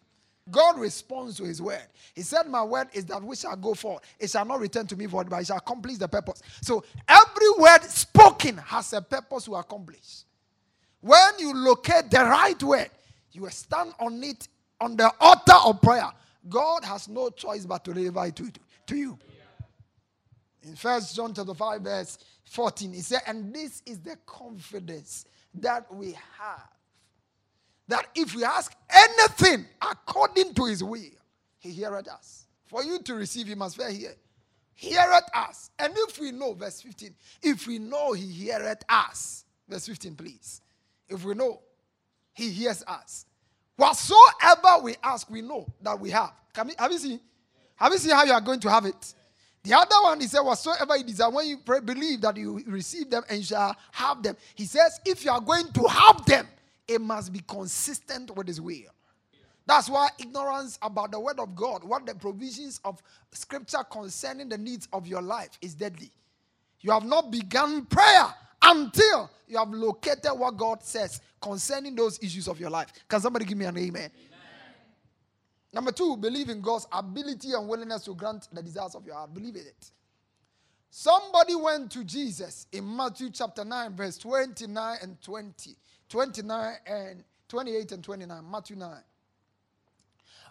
God 0.52 0.80
responds 0.80 1.38
to 1.38 1.44
his 1.44 1.62
word. 1.62 1.88
He 2.14 2.22
said, 2.22 2.44
My 2.48 2.64
word 2.64 2.88
is 2.94 3.06
that 3.06 3.24
we 3.24 3.36
shall 3.36 3.56
go 3.56 3.74
forth. 3.74 4.04
It 4.20 4.30
shall 4.30 4.46
not 4.46 4.60
return 4.60 4.86
to 4.88 4.96
me 4.96 5.08
void, 5.08 5.30
but 5.30 5.42
it 5.42 5.48
shall 5.48 5.58
accomplish 5.58 5.98
the 5.98 6.08
purpose. 6.08 6.42
So 6.62 6.84
every 7.08 7.50
word 7.58 7.84
spoken 7.84 8.58
has 8.58 8.94
a 8.94 9.02
purpose 9.02 9.46
to 9.46 9.56
accomplish. 9.56 10.24
When 11.02 11.40
you 11.40 11.54
locate 11.54 12.12
the 12.12 12.20
right 12.20 12.62
word, 12.62 12.90
you 13.32 13.48
stand 13.50 13.94
on 14.00 14.24
it 14.24 14.48
on 14.80 14.96
the 14.96 15.12
altar 15.20 15.56
of 15.66 15.82
prayer. 15.82 16.12
God 16.48 16.84
has 16.84 17.08
no 17.08 17.30
choice 17.30 17.66
but 17.66 17.84
to 17.86 17.94
deliver 17.94 18.26
it 18.26 18.36
to, 18.36 18.52
to 18.88 18.96
you. 18.96 19.18
In 20.64 20.76
First 20.76 21.16
John 21.16 21.34
chapter 21.34 21.54
5, 21.54 21.82
verse 21.82 22.18
14, 22.46 22.94
he 22.94 23.02
said, 23.02 23.22
And 23.28 23.54
this 23.54 23.82
is 23.86 24.00
the 24.00 24.18
confidence 24.26 25.26
that 25.56 25.94
we 25.94 26.14
have. 26.38 26.70
That 27.88 28.08
if 28.16 28.36
we 28.36 28.44
ask 28.44 28.76
anything 28.90 29.66
according 29.82 30.54
to 30.56 30.66
his 30.66 30.84
will, 30.84 31.02
he 31.60 31.70
heareth 31.70 32.08
us. 32.08 32.48
For 32.66 32.84
you 32.84 33.00
to 33.04 33.14
receive, 33.14 33.48
you 33.48 33.56
must 33.56 33.78
first 33.78 33.96
hear. 33.96 34.14
Heareth 34.74 35.30
us. 35.34 35.70
And 35.80 35.94
if 35.96 36.20
we 36.20 36.32
know, 36.32 36.54
verse 36.54 36.82
15, 36.82 37.16
if 37.44 37.68
we 37.68 37.80
know 37.80 38.14
he 38.14 38.26
heareth 38.26 38.84
us, 38.90 39.46
verse 39.70 39.88
15, 39.88 40.16
please. 40.16 40.62
If 41.08 41.24
we 41.24 41.36
know, 41.36 41.62
he 42.34 42.50
hears 42.50 42.84
us. 42.88 43.26
Whatsoever 43.76 44.84
we 44.84 44.96
ask, 45.04 45.30
we 45.30 45.42
know 45.42 45.68
that 45.82 46.00
we 46.00 46.10
have. 46.12 46.32
Can 46.54 46.68
we, 46.68 46.74
have 46.78 46.92
you 46.92 46.98
seen? 46.98 47.20
Have 47.76 47.92
you 47.92 47.98
seen 47.98 48.12
how 48.12 48.24
you 48.24 48.32
are 48.32 48.42
going 48.42 48.60
to 48.62 48.70
have 48.70 48.86
it? 48.86 49.14
The 49.64 49.74
other 49.74 49.96
one, 50.04 50.22
he 50.22 50.28
said, 50.28 50.42
whatsoever 50.42 50.96
you 50.96 51.04
desire, 51.04 51.30
when 51.30 51.48
you 51.48 51.58
pray, 51.58 51.80
believe 51.80 52.22
that 52.22 52.38
you 52.38 52.62
receive 52.68 53.10
them 53.10 53.24
and 53.30 53.44
shall 53.44 53.76
have 53.92 54.22
them. 54.22 54.38
He 54.54 54.66
says, 54.66 55.00
if 55.06 55.26
you 55.26 55.32
are 55.32 55.42
going 55.42 55.72
to 55.74 55.88
have 55.88 56.24
them, 56.26 56.48
it 56.88 57.02
must 57.02 57.34
be 57.34 57.42
consistent 57.48 58.36
with 58.36 58.48
his 58.48 58.62
will. 58.62 58.92
That's 59.66 59.90
why 59.90 60.10
ignorance 60.20 60.78
about 60.82 61.12
the 61.12 61.20
word 61.20 61.40
of 61.40 61.56
God, 61.56 61.84
what 61.84 62.06
the 62.06 62.14
provisions 62.14 62.80
of 62.86 63.02
scripture 63.32 63.84
concerning 63.90 64.50
the 64.50 64.58
needs 64.58 64.88
of 64.94 65.08
your 65.08 65.24
life 65.24 65.58
is 65.62 65.74
deadly. 65.74 66.12
You 66.82 66.92
have 66.92 67.04
not 67.04 67.32
begun 67.32 67.86
prayer 67.88 68.28
until 68.66 69.30
you 69.48 69.58
have 69.58 69.70
located 69.70 70.32
what 70.34 70.58
God 70.58 70.84
says 70.84 71.22
concerning 71.42 71.96
those 71.96 72.20
issues 72.22 72.48
of 72.48 72.60
your 72.60 72.70
life. 72.70 72.88
Can 73.08 73.22
somebody 73.22 73.46
give 73.46 73.58
me 73.58 73.66
an 73.66 73.78
amen? 73.78 74.10
Number 75.72 75.92
two, 75.92 76.16
believe 76.18 76.50
in 76.50 76.62
God's 76.62 76.88
ability 76.92 77.52
and 77.52 77.68
willingness 77.68 78.04
to 78.06 78.16
grant 78.16 78.48
the 78.52 78.64
desires 78.64 78.96
of 78.96 79.06
your 79.06 79.16
heart. 79.16 79.34
Believe 79.34 79.56
in 79.56 79.62
it. 79.62 79.92
Somebody 80.90 81.54
went 81.56 81.92
to 81.92 82.06
Jesus 82.06 82.68
in 82.72 82.96
Matthew 82.96 83.30
chapter 83.30 83.66
9, 83.66 83.96
verse 83.96 84.18
29 84.18 84.98
and 85.02 85.22
20. 85.22 85.76
29 86.08 86.74
and 86.88 87.24
28 87.50 87.92
and 87.92 88.04
29. 88.04 88.44
Matthew 88.50 88.76
9. 88.78 88.94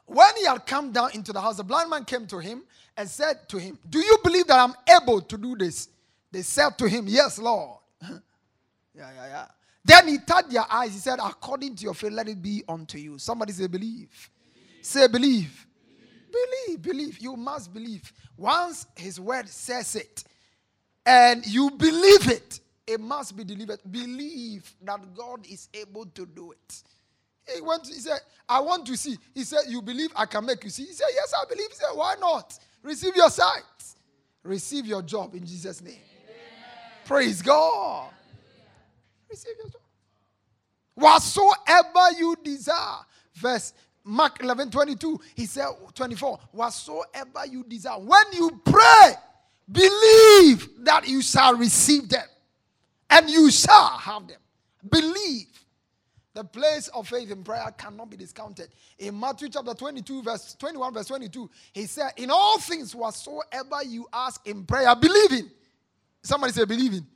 When 0.06 0.36
he 0.36 0.44
had 0.44 0.66
come 0.66 0.92
down 0.92 1.12
into 1.14 1.32
the 1.32 1.40
house, 1.40 1.56
the 1.56 1.64
blind 1.64 1.88
man 1.88 2.04
came 2.04 2.26
to 2.26 2.38
him 2.38 2.62
and 2.96 3.08
said 3.08 3.48
to 3.48 3.58
him, 3.58 3.78
Do 3.88 3.98
you 3.98 4.18
believe 4.22 4.46
that 4.48 4.58
I'm 4.58 4.74
able 5.02 5.22
to 5.22 5.38
do 5.38 5.56
this? 5.56 5.88
They 6.30 6.42
said 6.42 6.76
to 6.78 6.88
him, 6.88 7.06
Yes, 7.08 7.38
Lord. 7.38 7.78
Yeah, 8.96 9.10
yeah, 9.14 9.26
yeah. 9.26 9.46
Then 9.84 10.08
he 10.08 10.18
touched 10.18 10.50
their 10.50 10.64
eyes. 10.70 10.92
He 10.92 10.98
said, 10.98 11.18
According 11.18 11.76
to 11.76 11.84
your 11.84 11.94
faith, 11.94 12.12
let 12.12 12.28
it 12.28 12.40
be 12.40 12.64
unto 12.68 12.98
you. 12.98 13.18
Somebody 13.18 13.52
say, 13.52 13.66
Believe. 13.66 14.30
Say, 14.80 15.06
believe. 15.08 15.66
believe. 16.30 16.48
Believe, 16.66 16.82
believe. 16.82 17.18
You 17.18 17.36
must 17.36 17.72
believe. 17.72 18.12
Once 18.36 18.86
his 18.96 19.20
word 19.20 19.48
says 19.48 19.96
it, 19.96 20.24
and 21.06 21.46
you 21.46 21.70
believe 21.70 22.28
it, 22.28 22.60
it 22.86 23.00
must 23.00 23.36
be 23.36 23.44
delivered. 23.44 23.80
Believe 23.90 24.70
that 24.82 25.00
God 25.14 25.46
is 25.48 25.68
able 25.74 26.06
to 26.06 26.26
do 26.26 26.52
it. 26.52 26.82
He 27.54 27.60
went. 27.60 27.86
He 27.86 27.94
said, 27.94 28.20
"I 28.48 28.60
want 28.60 28.86
to 28.86 28.96
see." 28.96 29.18
He 29.34 29.44
said, 29.44 29.64
"You 29.68 29.82
believe 29.82 30.10
I 30.16 30.26
can 30.26 30.44
make 30.46 30.64
you 30.64 30.70
see?" 30.70 30.86
He 30.86 30.92
said, 30.92 31.08
"Yes, 31.14 31.32
I 31.38 31.44
believe." 31.46 31.68
He 31.70 31.76
said, 31.76 31.92
"Why 31.92 32.14
not? 32.18 32.58
Receive 32.82 33.14
your 33.16 33.30
sight. 33.30 33.62
Receive 34.42 34.86
your 34.86 35.02
job 35.02 35.34
in 35.34 35.46
Jesus' 35.46 35.80
name." 35.82 35.92
Amen. 35.92 36.36
Praise 37.04 37.42
God. 37.42 38.10
Receive 39.34 39.54
your 39.58 39.68
job. 39.68 39.80
Whatsoever 40.94 42.16
you 42.16 42.36
desire. 42.44 43.00
Verse 43.34 43.72
Mark 44.04 44.40
11 44.40 44.70
22. 44.70 45.20
He 45.34 45.46
said, 45.46 45.66
24. 45.92 46.38
Whatsoever 46.52 47.46
you 47.50 47.64
desire. 47.64 47.98
When 47.98 48.24
you 48.32 48.60
pray, 48.64 49.14
believe 49.70 50.68
that 50.84 51.08
you 51.08 51.20
shall 51.20 51.56
receive 51.56 52.08
them 52.08 52.26
and 53.10 53.28
you 53.28 53.50
shall 53.50 53.98
have 53.98 54.28
them. 54.28 54.38
Believe. 54.88 55.46
The 56.34 56.44
place 56.44 56.88
of 56.88 57.08
faith 57.08 57.30
in 57.30 57.42
prayer 57.42 57.72
cannot 57.76 58.10
be 58.10 58.16
discounted. 58.16 58.68
In 58.98 59.18
Matthew 59.18 59.48
chapter 59.48 59.72
22, 59.72 60.22
verse 60.22 60.54
21, 60.58 60.94
verse 60.94 61.06
22, 61.06 61.50
he 61.72 61.86
said, 61.86 62.10
In 62.16 62.30
all 62.30 62.58
things 62.58 62.94
whatsoever 62.94 63.82
you 63.84 64.06
ask 64.12 64.44
in 64.46 64.64
prayer, 64.64 64.94
believing. 64.96 65.50
Somebody 66.22 66.52
say, 66.52 66.64
believing. 66.64 67.06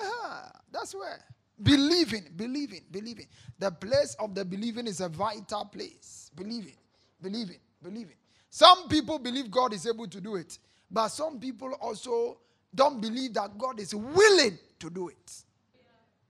Yeah, 0.00 0.48
that's 0.72 0.92
where. 0.94 1.20
Believing, 1.62 2.24
believing, 2.36 2.82
believing. 2.90 3.26
The 3.58 3.70
place 3.70 4.16
of 4.20 4.34
the 4.34 4.44
believing 4.44 4.86
is 4.86 5.00
a 5.00 5.08
vital 5.08 5.64
place. 5.64 6.30
Believing, 6.36 6.76
believing, 7.20 7.58
believing. 7.82 8.16
Some 8.50 8.88
people 8.88 9.18
believe 9.18 9.50
God 9.50 9.74
is 9.74 9.86
able 9.86 10.06
to 10.08 10.20
do 10.20 10.36
it, 10.36 10.58
but 10.90 11.08
some 11.08 11.38
people 11.38 11.72
also 11.80 12.38
don't 12.74 13.00
believe 13.00 13.34
that 13.34 13.58
God 13.58 13.80
is 13.80 13.94
willing 13.94 14.58
to 14.78 14.90
do 14.90 15.08
it. 15.08 15.44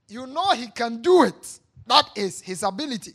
You 0.08 0.26
know 0.26 0.50
He 0.52 0.68
can 0.68 1.02
do 1.02 1.24
it, 1.24 1.60
that 1.86 2.10
is 2.16 2.40
His 2.40 2.62
ability. 2.62 3.12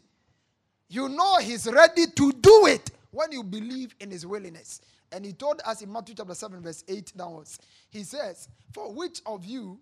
You 0.87 1.09
know 1.09 1.37
He's 1.39 1.67
ready 1.67 2.05
to 2.07 2.31
do 2.33 2.67
it 2.67 2.91
when 3.11 3.31
you 3.31 3.43
believe 3.43 3.95
in 3.99 4.11
His 4.11 4.25
willingness. 4.25 4.81
And 5.11 5.25
He 5.25 5.33
told 5.33 5.61
us 5.65 5.81
in 5.81 5.91
Matthew 5.91 6.15
chapter 6.15 6.35
7, 6.35 6.61
verse 6.61 6.83
8 6.87 7.13
downwards, 7.17 7.59
He 7.89 8.03
says, 8.03 8.47
For 8.71 8.93
which 8.93 9.21
of 9.25 9.43
you 9.45 9.79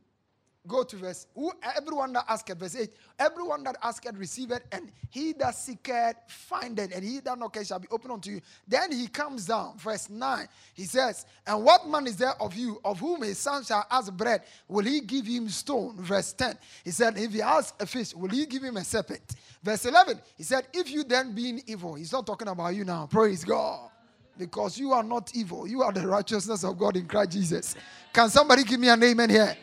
Go 0.67 0.83
to 0.83 0.95
verse. 0.95 1.25
Who, 1.33 1.51
everyone 1.75 2.13
that 2.13 2.25
asketh, 2.27 2.59
verse 2.59 2.75
8. 2.75 2.91
Everyone 3.17 3.63
that 3.63 3.77
asketh, 3.81 4.15
receiveth, 4.15 4.61
and 4.71 4.91
he 5.09 5.33
that 5.33 5.55
seeketh, 5.55 6.15
findeth, 6.27 6.95
and 6.95 7.03
he 7.03 7.19
that 7.21 7.39
knocketh 7.39 7.65
shall 7.65 7.79
be 7.79 7.87
opened 7.89 8.13
unto 8.13 8.29
you. 8.29 8.41
Then 8.67 8.91
he 8.91 9.07
comes 9.07 9.47
down, 9.47 9.79
verse 9.79 10.07
9. 10.07 10.47
He 10.75 10.83
says, 10.83 11.25
And 11.47 11.63
what 11.63 11.87
man 11.87 12.05
is 12.05 12.17
there 12.17 12.39
of 12.39 12.53
you, 12.53 12.79
of 12.85 12.99
whom 12.99 13.23
his 13.23 13.39
son 13.39 13.63
shall 13.63 13.87
ask 13.89 14.13
bread? 14.13 14.43
Will 14.67 14.85
he 14.85 15.01
give 15.01 15.25
him 15.25 15.49
stone? 15.49 15.97
Verse 15.97 16.31
10. 16.33 16.55
He 16.83 16.91
said, 16.91 17.17
If 17.17 17.33
he 17.33 17.41
asks 17.41 17.73
a 17.79 17.87
fish, 17.87 18.13
will 18.13 18.29
he 18.29 18.45
give 18.45 18.61
him 18.61 18.77
a 18.77 18.83
serpent? 18.83 19.35
Verse 19.63 19.85
11. 19.85 20.21
He 20.37 20.43
said, 20.43 20.67
If 20.73 20.91
you 20.91 21.03
then 21.03 21.33
being 21.33 21.63
evil, 21.65 21.95
he's 21.95 22.11
not 22.11 22.27
talking 22.27 22.47
about 22.47 22.75
you 22.75 22.85
now. 22.85 23.07
Praise 23.07 23.43
God. 23.43 23.89
Because 24.37 24.77
you 24.77 24.91
are 24.91 25.03
not 25.03 25.35
evil. 25.35 25.67
You 25.67 25.81
are 25.81 25.91
the 25.91 26.07
righteousness 26.07 26.63
of 26.63 26.77
God 26.77 26.95
in 26.97 27.07
Christ 27.07 27.31
Jesus. 27.31 27.75
Can 28.13 28.29
somebody 28.29 28.63
give 28.63 28.79
me 28.79 28.89
an 28.89 29.01
amen 29.03 29.29
here? 29.31 29.57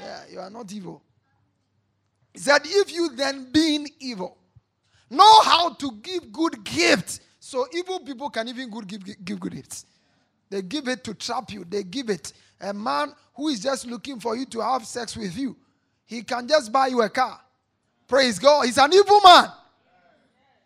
Yeah, 0.00 0.20
you 0.30 0.40
are 0.40 0.50
not 0.50 0.72
evil. 0.72 1.02
He 2.32 2.40
said, 2.40 2.62
if 2.64 2.92
you 2.92 3.10
then 3.10 3.50
being 3.50 3.88
evil, 3.98 4.36
know 5.10 5.42
how 5.42 5.70
to 5.74 5.92
give 6.02 6.32
good 6.32 6.64
gifts. 6.64 7.20
So 7.40 7.66
evil 7.72 8.00
people 8.00 8.28
can 8.28 8.48
even 8.48 8.70
good 8.70 8.86
give, 8.86 9.24
give 9.24 9.40
good 9.40 9.54
gifts. 9.54 9.86
They 10.50 10.62
give 10.62 10.88
it 10.88 11.02
to 11.04 11.14
trap 11.14 11.50
you. 11.50 11.64
They 11.68 11.82
give 11.82 12.10
it. 12.10 12.32
A 12.60 12.72
man 12.72 13.12
who 13.34 13.48
is 13.48 13.60
just 13.60 13.86
looking 13.86 14.20
for 14.20 14.36
you 14.36 14.46
to 14.46 14.60
have 14.60 14.86
sex 14.86 15.16
with 15.16 15.36
you, 15.36 15.56
he 16.04 16.22
can 16.22 16.46
just 16.46 16.72
buy 16.72 16.88
you 16.88 17.02
a 17.02 17.08
car. 17.08 17.40
Praise 18.06 18.38
God. 18.38 18.66
He's 18.66 18.78
an 18.78 18.92
evil 18.92 19.20
man. 19.24 19.48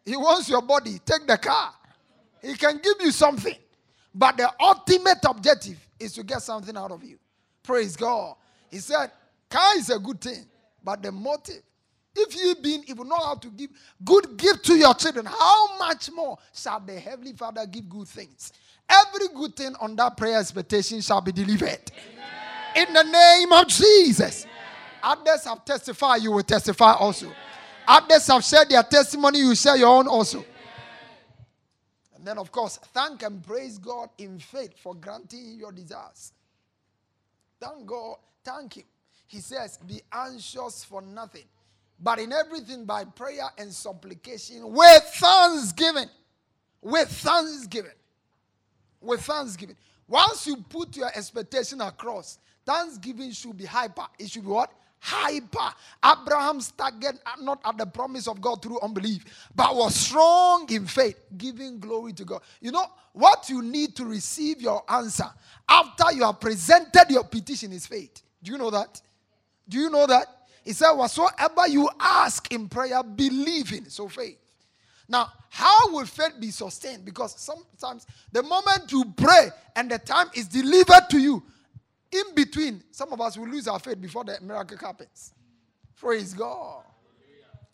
He 0.04 0.16
wants 0.16 0.48
your 0.48 0.62
body. 0.62 0.98
Take 1.04 1.26
the 1.26 1.38
car. 1.38 1.72
He 2.42 2.54
can 2.54 2.78
give 2.78 2.94
you 3.00 3.10
something. 3.10 3.56
But 4.14 4.36
the 4.36 4.50
ultimate 4.60 5.18
objective 5.24 5.78
is 5.98 6.12
to 6.14 6.22
get 6.22 6.42
something 6.42 6.76
out 6.76 6.90
of 6.90 7.04
you. 7.04 7.18
Praise 7.62 7.96
God. 7.96 8.36
He 8.70 8.78
said, 8.78 9.10
Car 9.50 9.76
is 9.76 9.90
a 9.90 9.98
good 9.98 10.20
thing, 10.20 10.46
but 10.82 11.02
the 11.02 11.10
motive. 11.10 11.62
If 12.14 12.34
you 12.36 12.54
being 12.56 12.84
evil 12.86 13.04
know 13.04 13.16
how 13.16 13.34
to 13.36 13.48
give 13.48 13.70
good 14.04 14.36
gift 14.36 14.64
to 14.66 14.76
your 14.76 14.94
children, 14.94 15.26
how 15.26 15.78
much 15.78 16.10
more 16.12 16.38
shall 16.54 16.80
the 16.80 16.98
Heavenly 16.98 17.32
Father 17.32 17.66
give 17.66 17.88
good 17.88 18.08
things? 18.08 18.52
Every 18.88 19.28
good 19.34 19.54
thing 19.56 19.74
on 19.80 19.94
that 19.96 20.16
prayer 20.16 20.38
expectation 20.38 21.00
shall 21.00 21.20
be 21.20 21.32
delivered. 21.32 21.90
Amen. 21.92 22.88
In 22.88 22.94
the 22.94 23.02
name 23.04 23.52
of 23.52 23.68
Jesus. 23.68 24.44
Amen. 25.02 25.18
Others 25.20 25.44
have 25.44 25.64
testified, 25.64 26.22
you 26.22 26.32
will 26.32 26.42
testify 26.42 26.92
also. 26.94 27.26
Amen. 27.26 27.36
Others 27.86 28.26
have 28.26 28.44
shared 28.44 28.68
their 28.68 28.82
testimony, 28.82 29.38
you 29.38 29.54
share 29.54 29.76
your 29.76 29.88
own 29.88 30.08
also. 30.08 30.44
And 32.16 32.26
then, 32.26 32.38
of 32.38 32.52
course, 32.52 32.78
thank 32.92 33.22
and 33.22 33.44
praise 33.44 33.78
God 33.78 34.10
in 34.18 34.38
faith 34.38 34.78
for 34.78 34.94
granting 34.94 35.56
your 35.58 35.72
desires. 35.72 36.32
Thank 37.60 37.86
God, 37.86 38.16
thank 38.44 38.76
Him 38.76 38.84
he 39.30 39.38
says, 39.38 39.78
Be 39.86 40.02
anxious 40.12 40.82
for 40.82 41.00
nothing, 41.00 41.44
but 42.00 42.18
in 42.18 42.32
everything 42.32 42.84
by 42.84 43.04
prayer 43.04 43.48
and 43.58 43.72
supplication 43.72 44.72
with 44.72 45.04
thanksgiving. 45.14 46.08
With 46.82 47.08
thanksgiving. 47.08 47.92
With 49.00 49.20
thanksgiving. 49.20 49.76
Once 50.08 50.48
you 50.48 50.56
put 50.56 50.96
your 50.96 51.06
expectation 51.14 51.80
across, 51.80 52.38
thanksgiving 52.66 53.30
should 53.30 53.56
be 53.56 53.64
hyper. 53.64 54.02
It 54.18 54.30
should 54.30 54.42
be 54.42 54.48
what? 54.48 54.72
Hyper. 54.98 55.74
Abraham 56.04 56.60
staggered 56.60 57.20
not 57.40 57.60
at 57.64 57.78
the 57.78 57.86
promise 57.86 58.26
of 58.26 58.40
God 58.40 58.60
through 58.60 58.80
unbelief, 58.80 59.24
but 59.54 59.76
was 59.76 59.94
strong 59.94 60.68
in 60.72 60.86
faith, 60.86 61.20
giving 61.38 61.78
glory 61.78 62.14
to 62.14 62.24
God. 62.24 62.42
You 62.60 62.72
know 62.72 62.86
what 63.12 63.48
you 63.48 63.62
need 63.62 63.94
to 63.94 64.04
receive 64.04 64.60
your 64.60 64.82
answer 64.90 65.30
after 65.68 66.12
you 66.12 66.24
have 66.24 66.40
presented 66.40 67.04
your 67.10 67.22
petition 67.22 67.70
is 67.72 67.86
faith. 67.86 68.22
Do 68.42 68.50
you 68.50 68.58
know 68.58 68.70
that? 68.70 69.00
Do 69.70 69.78
you 69.78 69.88
know 69.88 70.06
that? 70.06 70.26
He 70.64 70.72
said, 70.72 70.92
Whatsoever 70.92 71.68
you 71.68 71.88
ask 71.98 72.52
in 72.52 72.68
prayer, 72.68 73.02
believe 73.02 73.72
in. 73.72 73.88
So 73.88 74.08
faith. 74.08 74.36
Now, 75.08 75.32
how 75.48 75.92
will 75.92 76.06
faith 76.06 76.34
be 76.38 76.50
sustained? 76.50 77.04
Because 77.04 77.40
sometimes 77.40 78.06
the 78.30 78.42
moment 78.42 78.92
you 78.92 79.04
pray 79.16 79.48
and 79.74 79.90
the 79.90 79.98
time 79.98 80.28
is 80.34 80.46
delivered 80.46 81.08
to 81.10 81.18
you, 81.18 81.42
in 82.12 82.34
between, 82.34 82.82
some 82.90 83.12
of 83.12 83.20
us 83.20 83.38
will 83.38 83.48
lose 83.48 83.66
our 83.66 83.78
faith 83.78 84.00
before 84.00 84.24
the 84.24 84.38
miracle 84.42 84.76
happens. 84.76 85.32
Praise 85.96 86.34
God. 86.34 86.82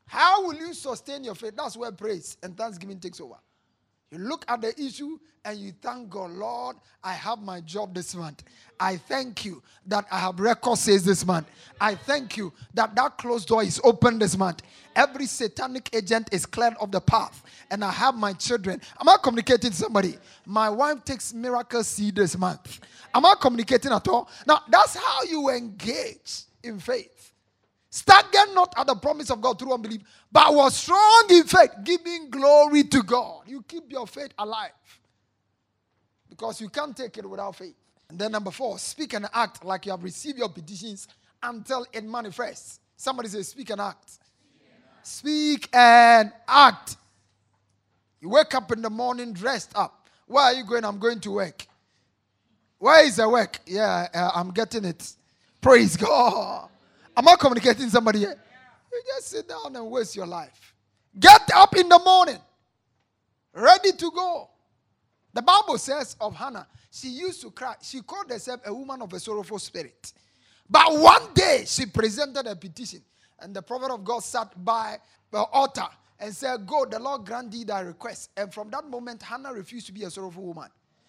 How 0.06 0.46
will 0.46 0.54
you 0.54 0.72
sustain 0.72 1.24
your 1.24 1.34
faith? 1.34 1.54
That's 1.56 1.76
where 1.76 1.92
praise 1.92 2.36
and 2.42 2.56
thanksgiving 2.56 3.00
takes 3.00 3.20
over. 3.20 3.36
You 4.10 4.18
look 4.18 4.44
at 4.48 4.60
the 4.60 4.80
issue 4.80 5.18
and 5.44 5.58
you 5.58 5.72
thank 5.80 6.10
God, 6.10 6.30
Lord, 6.30 6.76
I 7.02 7.12
have 7.12 7.40
my 7.40 7.60
job 7.60 7.94
this 7.94 8.14
month. 8.14 8.44
I 8.78 8.96
thank 8.96 9.44
you 9.44 9.62
that 9.86 10.06
I 10.10 10.18
have 10.18 10.38
record 10.38 10.78
sales 10.78 11.04
this 11.04 11.24
month. 11.26 11.46
I 11.80 11.94
thank 11.94 12.36
you 12.36 12.52
that 12.74 12.94
that 12.94 13.18
closed 13.18 13.48
door 13.48 13.62
is 13.62 13.80
open 13.84 14.18
this 14.18 14.36
month. 14.36 14.62
Every 14.94 15.26
satanic 15.26 15.88
agent 15.94 16.28
is 16.32 16.46
cleared 16.46 16.74
of 16.80 16.90
the 16.90 17.00
path, 17.00 17.42
and 17.70 17.84
I 17.84 17.90
have 17.90 18.14
my 18.14 18.32
children. 18.32 18.80
Am 19.00 19.08
I 19.08 19.16
communicating 19.22 19.70
to 19.70 19.76
somebody? 19.76 20.16
My 20.46 20.70
wife 20.70 21.04
takes 21.04 21.34
miracle 21.34 21.84
seed 21.84 22.16
this 22.16 22.36
month. 22.36 22.80
Am 23.14 23.24
I 23.24 23.34
communicating 23.40 23.92
at 23.92 24.06
all? 24.08 24.28
Now, 24.46 24.60
that's 24.68 24.96
how 24.96 25.22
you 25.24 25.50
engage 25.50 26.42
in 26.62 26.78
faith. 26.78 27.32
Stagger 27.90 28.52
not 28.52 28.74
at 28.76 28.86
the 28.86 28.94
promise 28.96 29.30
of 29.30 29.40
God 29.40 29.58
through 29.58 29.72
unbelief, 29.72 30.02
but 30.30 30.54
was 30.54 30.76
strong 30.76 31.26
in 31.30 31.44
faith, 31.44 31.70
giving 31.84 32.30
glory 32.30 32.84
to 32.84 33.02
God. 33.02 33.42
You 33.46 33.62
keep 33.62 33.90
your 33.90 34.06
faith 34.06 34.32
alive 34.38 34.72
because 36.28 36.60
you 36.60 36.68
can't 36.68 36.96
take 36.96 37.16
it 37.18 37.28
without 37.28 37.56
faith. 37.56 37.74
And 38.08 38.18
then 38.18 38.32
number 38.32 38.50
four, 38.50 38.78
speak 38.78 39.14
and 39.14 39.26
act 39.32 39.64
like 39.64 39.86
you 39.86 39.92
have 39.92 40.04
received 40.04 40.38
your 40.38 40.48
petitions 40.48 41.08
until 41.42 41.86
it 41.92 42.04
manifests. 42.04 42.80
Somebody 42.96 43.28
say, 43.28 43.42
speak 43.42 43.70
and 43.70 43.80
act. 43.80 44.18
Speak 45.02 45.68
and 45.72 46.32
act. 46.48 46.96
You 48.20 48.30
wake 48.30 48.54
up 48.54 48.72
in 48.72 48.82
the 48.82 48.90
morning 48.90 49.32
dressed 49.32 49.72
up. 49.74 50.08
Where 50.26 50.44
are 50.44 50.54
you 50.54 50.64
going? 50.64 50.84
I'm 50.84 50.98
going 50.98 51.20
to 51.20 51.30
work. 51.30 51.66
Where 52.78 53.04
is 53.04 53.16
the 53.16 53.28
work? 53.28 53.60
Yeah, 53.66 54.08
uh, 54.12 54.30
I'm 54.34 54.50
getting 54.50 54.84
it. 54.84 55.12
Praise 55.60 55.96
God. 55.96 56.68
Am 57.16 57.26
I 57.26 57.36
communicating 57.36 57.88
somebody 57.88 58.20
here? 58.20 58.36
You 58.92 59.02
just 59.14 59.28
sit 59.28 59.48
down 59.48 59.74
and 59.74 59.90
waste 59.90 60.14
your 60.14 60.26
life. 60.26 60.74
Get 61.18 61.50
up 61.54 61.74
in 61.76 61.88
the 61.88 61.98
morning, 61.98 62.38
ready 63.54 63.92
to 63.92 64.10
go. 64.10 64.50
The 65.32 65.42
Bible 65.42 65.78
says 65.78 66.16
of 66.20 66.34
Hannah, 66.34 66.66
she 66.90 67.08
used 67.08 67.40
to 67.42 67.50
cry. 67.50 67.74
She 67.82 68.00
called 68.02 68.30
herself 68.30 68.60
a 68.64 68.72
woman 68.72 69.02
of 69.02 69.12
a 69.12 69.20
sorrowful 69.20 69.58
spirit. 69.58 70.12
But 70.68 70.98
one 70.98 71.32
day 71.34 71.64
she 71.66 71.86
presented 71.86 72.46
a 72.46 72.56
petition, 72.56 73.02
and 73.38 73.54
the 73.54 73.62
prophet 73.62 73.90
of 73.92 74.04
God 74.04 74.22
sat 74.22 74.52
by 74.64 74.98
the 75.30 75.38
altar 75.38 75.86
and 76.18 76.34
said, 76.34 76.66
Go, 76.66 76.84
the 76.84 76.98
Lord 76.98 77.24
grant 77.24 77.50
thee 77.50 77.64
thy 77.64 77.80
request. 77.80 78.30
And 78.36 78.52
from 78.52 78.70
that 78.70 78.88
moment, 78.88 79.22
Hannah 79.22 79.52
refused 79.52 79.86
to 79.86 79.92
be 79.92 80.04
a 80.04 80.10
sorrowful 80.10 80.42
woman. 80.42 80.68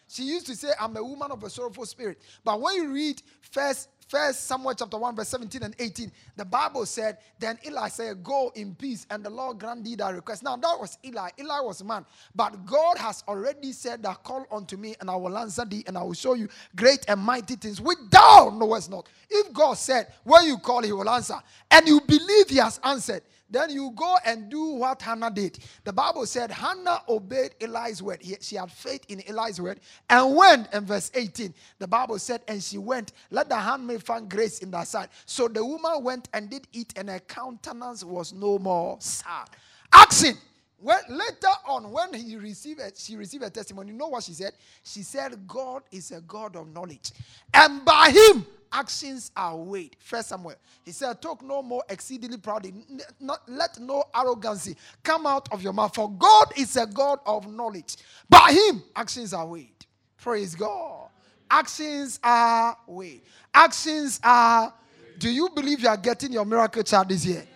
She 0.09 0.23
used 0.23 0.45
to 0.47 0.55
say, 0.55 0.69
I'm 0.79 0.95
a 0.95 1.03
woman 1.03 1.31
of 1.31 1.43
a 1.43 1.49
sorrowful 1.49 1.85
spirit. 1.85 2.21
But 2.43 2.61
when 2.61 2.75
you 2.75 2.93
read 2.93 3.21
first 3.41 3.89
First 4.07 4.45
Samuel 4.45 4.73
chapter 4.73 4.97
1, 4.97 5.17
verse 5.17 5.27
17 5.27 5.63
and 5.63 5.75
18, 5.77 6.09
the 6.37 6.45
Bible 6.45 6.85
said, 6.85 7.17
Then 7.39 7.59
Eli 7.65 7.89
said, 7.89 8.23
Go 8.23 8.53
in 8.55 8.73
peace, 8.73 9.05
and 9.09 9.21
the 9.23 9.29
Lord 9.29 9.59
grant 9.59 9.83
thee 9.83 9.95
thy 9.95 10.11
request. 10.11 10.43
Now 10.43 10.55
that 10.55 10.79
was 10.79 10.97
Eli. 11.05 11.29
Eli 11.37 11.59
was 11.59 11.83
man. 11.83 12.05
But 12.33 12.65
God 12.65 12.97
has 12.97 13.25
already 13.27 13.73
said 13.73 14.01
that 14.03 14.23
call 14.23 14.45
unto 14.49 14.77
me, 14.77 14.95
and 15.01 15.09
I 15.09 15.15
will 15.17 15.37
answer 15.37 15.65
thee, 15.65 15.83
and 15.87 15.97
I 15.97 16.03
will 16.03 16.13
show 16.13 16.35
you 16.35 16.47
great 16.77 17.03
and 17.09 17.19
mighty 17.19 17.57
things 17.57 17.81
which 17.81 17.97
thou 18.09 18.55
knowest 18.57 18.89
not. 18.89 19.09
If 19.29 19.51
God 19.51 19.73
said, 19.73 20.07
When 20.23 20.45
you 20.45 20.57
call, 20.57 20.83
he 20.83 20.93
will 20.93 21.09
answer, 21.09 21.35
and 21.69 21.85
you 21.85 21.99
believe 21.99 22.47
he 22.47 22.57
has 22.57 22.79
answered, 22.85 23.23
then 23.49 23.69
you 23.69 23.91
go 23.95 24.17
and 24.25 24.49
do 24.49 24.73
what 24.73 25.01
Hannah 25.01 25.31
did. 25.31 25.59
The 25.83 25.93
Bible 25.93 26.25
said 26.25 26.51
Hannah 26.51 27.01
obeyed 27.07 27.55
Eli's 27.61 28.03
word. 28.03 28.19
She 28.41 28.55
had 28.55 28.71
faith 28.71 29.05
in 29.07 29.21
Eli's 29.27 29.61
word 29.61 29.79
and 30.09 30.35
went. 30.35 30.73
In 30.73 30.85
verse 30.85 31.11
18, 31.13 31.53
the 31.79 31.87
Bible 31.87 32.19
said, 32.19 32.41
and 32.47 32.61
she 32.61 32.77
went, 32.77 33.13
let 33.31 33.47
the 33.49 33.55
handmaid 33.55 34.03
find 34.03 34.29
grace 34.29 34.59
in 34.59 34.71
that 34.71 34.87
sight. 34.87 35.09
So 35.25 35.47
the 35.47 35.63
woman 35.63 36.03
went 36.03 36.29
and 36.33 36.49
did 36.49 36.67
eat, 36.73 36.93
and 36.97 37.09
her 37.09 37.19
countenance 37.19 38.03
was 38.03 38.33
no 38.33 38.59
more 38.59 38.97
sad. 38.99 39.49
Action. 39.93 40.35
When, 40.79 40.99
later 41.09 41.47
on, 41.67 41.91
when 41.91 42.13
he 42.13 42.35
received 42.35 42.81
she 42.95 43.15
received 43.15 43.43
a 43.43 43.49
testimony. 43.49 43.91
You 43.91 43.97
know 43.97 44.09
what 44.09 44.23
she 44.23 44.33
said? 44.33 44.53
She 44.83 45.01
said, 45.01 45.47
God 45.47 45.81
is 45.91 46.11
a 46.11 46.21
God 46.21 46.55
of 46.55 46.71
knowledge. 46.71 47.11
And 47.51 47.83
by 47.83 48.11
him, 48.11 48.45
actions 48.71 49.31
are 49.35 49.55
weighed. 49.55 49.95
First 49.99 50.29
Samuel. 50.29 50.55
He 50.83 50.91
said, 50.91 51.21
Talk 51.21 51.41
no 51.43 51.61
more 51.61 51.83
exceedingly 51.89 52.37
proudly. 52.37 52.73
Not, 53.19 53.41
let 53.47 53.79
no 53.79 54.03
arrogancy 54.13 54.75
come 55.03 55.25
out 55.25 55.51
of 55.51 55.61
your 55.61 55.73
mouth. 55.73 55.93
For 55.95 56.09
God 56.11 56.53
is 56.55 56.75
a 56.77 56.85
God 56.85 57.19
of 57.25 57.51
knowledge. 57.51 57.97
By 58.29 58.51
him, 58.51 58.83
actions 58.95 59.33
are 59.33 59.45
weighed. 59.45 59.85
Praise 60.17 60.55
God. 60.55 61.09
Actions 61.49 62.19
are 62.23 62.77
weighed. 62.87 63.21
Actions 63.53 64.19
are. 64.23 64.73
Do 65.19 65.29
you 65.29 65.49
believe 65.49 65.79
you 65.79 65.89
are 65.89 65.97
getting 65.97 66.31
your 66.31 66.45
miracle 66.45 66.83
child 66.83 67.09
this 67.09 67.25
year? 67.25 67.47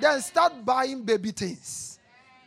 Then 0.00 0.20
start 0.22 0.64
buying 0.64 1.02
baby 1.02 1.32
things. 1.32 1.98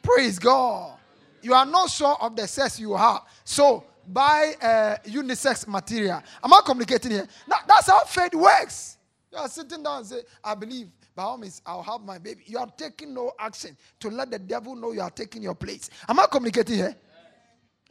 Praise 0.02 0.40
God. 0.40 0.98
You 1.42 1.54
are 1.54 1.66
not 1.66 1.90
sure 1.90 2.16
of 2.20 2.36
the 2.36 2.48
sex 2.48 2.80
you 2.80 2.96
have. 2.96 3.22
So 3.44 3.84
buy 4.08 4.54
uh, 4.62 4.98
unisex 5.08 5.68
material. 5.68 6.22
Am 6.44 6.54
I 6.54 6.62
communicating 6.66 7.12
here? 7.12 7.28
Now, 7.48 7.58
that's 7.68 7.88
how 7.88 8.04
faith 8.06 8.34
works. 8.34 8.98
You 9.32 9.40
are 9.40 9.50
sitting 9.50 9.82
down 9.84 10.00
and 10.00 10.06
say, 10.06 10.22
I 10.44 10.56
believe 10.56 10.88
by 11.16 11.24
all 11.24 11.38
means, 11.38 11.62
I'll 11.66 11.84
have 11.84 12.02
my 12.02 12.18
baby. 12.18 12.44
You 12.46 12.58
are 12.58 12.70
taking 12.76 13.14
no 13.14 13.34
action 13.40 13.78
to 14.00 14.10
let 14.10 14.32
the 14.32 14.40
devil 14.40 14.76
know 14.76 14.92
you 14.92 15.02
are 15.02 15.12
taking 15.12 15.44
your 15.44 15.56
place. 15.56 15.90
Am 16.08 16.20
I 16.20 16.26
communicating 16.32 16.76
here? 16.76 16.96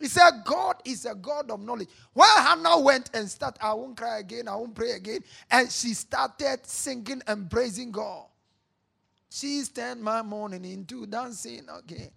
He 0.01 0.09
said, 0.09 0.43
God 0.45 0.77
is 0.85 1.07
a 1.07 1.15
God 1.15 1.51
of 1.51 1.61
knowledge. 1.61 1.89
When 2.13 2.29
Hannah 2.29 2.81
went 2.81 3.11
and 3.15 3.31
started, 3.31 3.65
I 3.65 3.73
won't 3.75 3.97
cry 3.97 4.19
again, 4.19 4.49
I 4.49 4.57
won't 4.57 4.75
pray 4.75 4.93
again, 4.93 5.21
and 5.49 5.71
she 5.71 5.95
started 5.95 6.67
singing 6.67 7.23
and 7.29 7.49
praising 7.49 7.93
God. 7.93 8.25
She 9.31 9.63
turned 9.73 10.03
my 10.03 10.23
morning 10.23 10.65
into 10.65 11.07
dancing 11.07 11.67
again. 11.73 12.11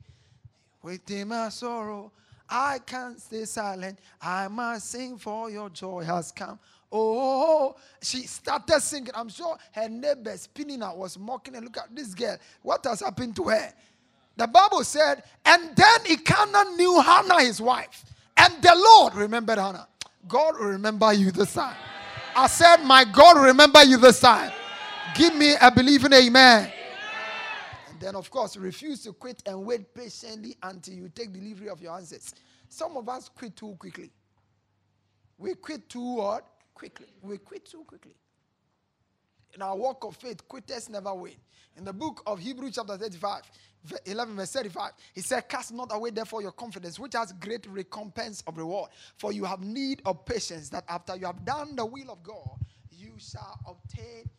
Within 0.81 1.27
my 1.27 1.49
sorrow, 1.49 2.11
I 2.49 2.79
can't 2.79 3.19
stay 3.19 3.45
silent. 3.45 3.99
I 4.21 4.47
must 4.47 4.91
sing 4.91 5.17
for 5.17 5.49
your 5.49 5.69
joy 5.69 6.03
has 6.03 6.31
come. 6.31 6.59
Oh, 6.91 7.75
she 8.01 8.21
started 8.21 8.79
singing. 8.81 9.11
I'm 9.15 9.29
sure 9.29 9.57
her 9.73 9.89
neighbor 9.89 10.35
spinning 10.37 10.81
out 10.83 10.97
was 10.97 11.17
mocking 11.17 11.55
and 11.55 11.65
look 11.65 11.77
at 11.77 11.93
this 11.95 12.13
girl. 12.13 12.37
What 12.61 12.85
has 12.85 13.01
happened 13.01 13.35
to 13.37 13.45
her? 13.45 13.73
The 14.37 14.47
Bible 14.47 14.83
said, 14.83 15.23
and 15.45 15.75
then 15.75 15.99
Elkanah 16.09 16.75
knew 16.75 17.01
Hannah, 17.01 17.41
his 17.41 17.61
wife. 17.61 18.05
And 18.37 18.53
the 18.61 18.73
Lord 18.75 19.15
remembered 19.15 19.57
Hannah. 19.57 19.87
God 20.27 20.59
will 20.59 20.67
remember 20.67 21.13
you 21.13 21.31
this 21.31 21.53
time. 21.53 21.75
I 22.35 22.47
said, 22.47 22.77
My 22.83 23.05
God 23.05 23.37
remember 23.37 23.83
you 23.83 23.97
this 23.97 24.19
time. 24.19 24.51
Give 25.15 25.33
me 25.35 25.55
a 25.61 25.71
believing 25.71 26.11
amen. 26.11 26.71
Then, 27.99 28.15
of 28.15 28.29
course, 28.29 28.57
refuse 28.57 29.03
to 29.03 29.13
quit 29.13 29.43
and 29.45 29.65
wait 29.65 29.93
patiently 29.93 30.57
until 30.63 30.93
you 30.93 31.09
take 31.09 31.31
delivery 31.31 31.69
of 31.69 31.81
your 31.81 31.95
answers. 31.95 32.33
Some 32.69 32.97
of 32.97 33.07
us 33.09 33.29
quit 33.29 33.55
too 33.55 33.75
quickly. 33.79 34.11
We 35.37 35.55
quit 35.55 35.89
too 35.89 36.21
hard 36.21 36.43
Quickly. 36.75 37.07
We 37.21 37.37
quit 37.37 37.65
too 37.65 37.85
quickly. 37.87 38.15
In 39.55 39.61
our 39.61 39.77
walk 39.77 40.03
of 40.03 40.17
faith, 40.17 40.45
quitters 40.45 40.89
never 40.89 41.15
win. 41.15 41.35
In 41.77 41.85
the 41.85 41.93
book 41.93 42.21
of 42.27 42.39
Hebrews, 42.39 42.75
chapter 42.75 42.97
35, 42.97 43.43
11, 44.05 44.35
verse 44.35 44.51
35, 44.51 44.91
he 45.13 45.21
said, 45.21 45.47
Cast 45.47 45.73
not 45.73 45.89
away, 45.93 46.09
therefore, 46.09 46.41
your 46.41 46.51
confidence, 46.51 46.99
which 46.99 47.13
has 47.13 47.31
great 47.31 47.65
recompense 47.67 48.43
of 48.45 48.57
reward. 48.57 48.89
For 49.15 49.31
you 49.31 49.45
have 49.45 49.61
need 49.61 50.01
of 50.05 50.25
patience, 50.25 50.69
that 50.69 50.83
after 50.89 51.15
you 51.15 51.25
have 51.27 51.45
done 51.45 51.77
the 51.77 51.85
will 51.85 52.11
of 52.11 52.21
God, 52.21 52.59
you 52.91 53.13
shall 53.17 53.57
obtain 53.65 54.29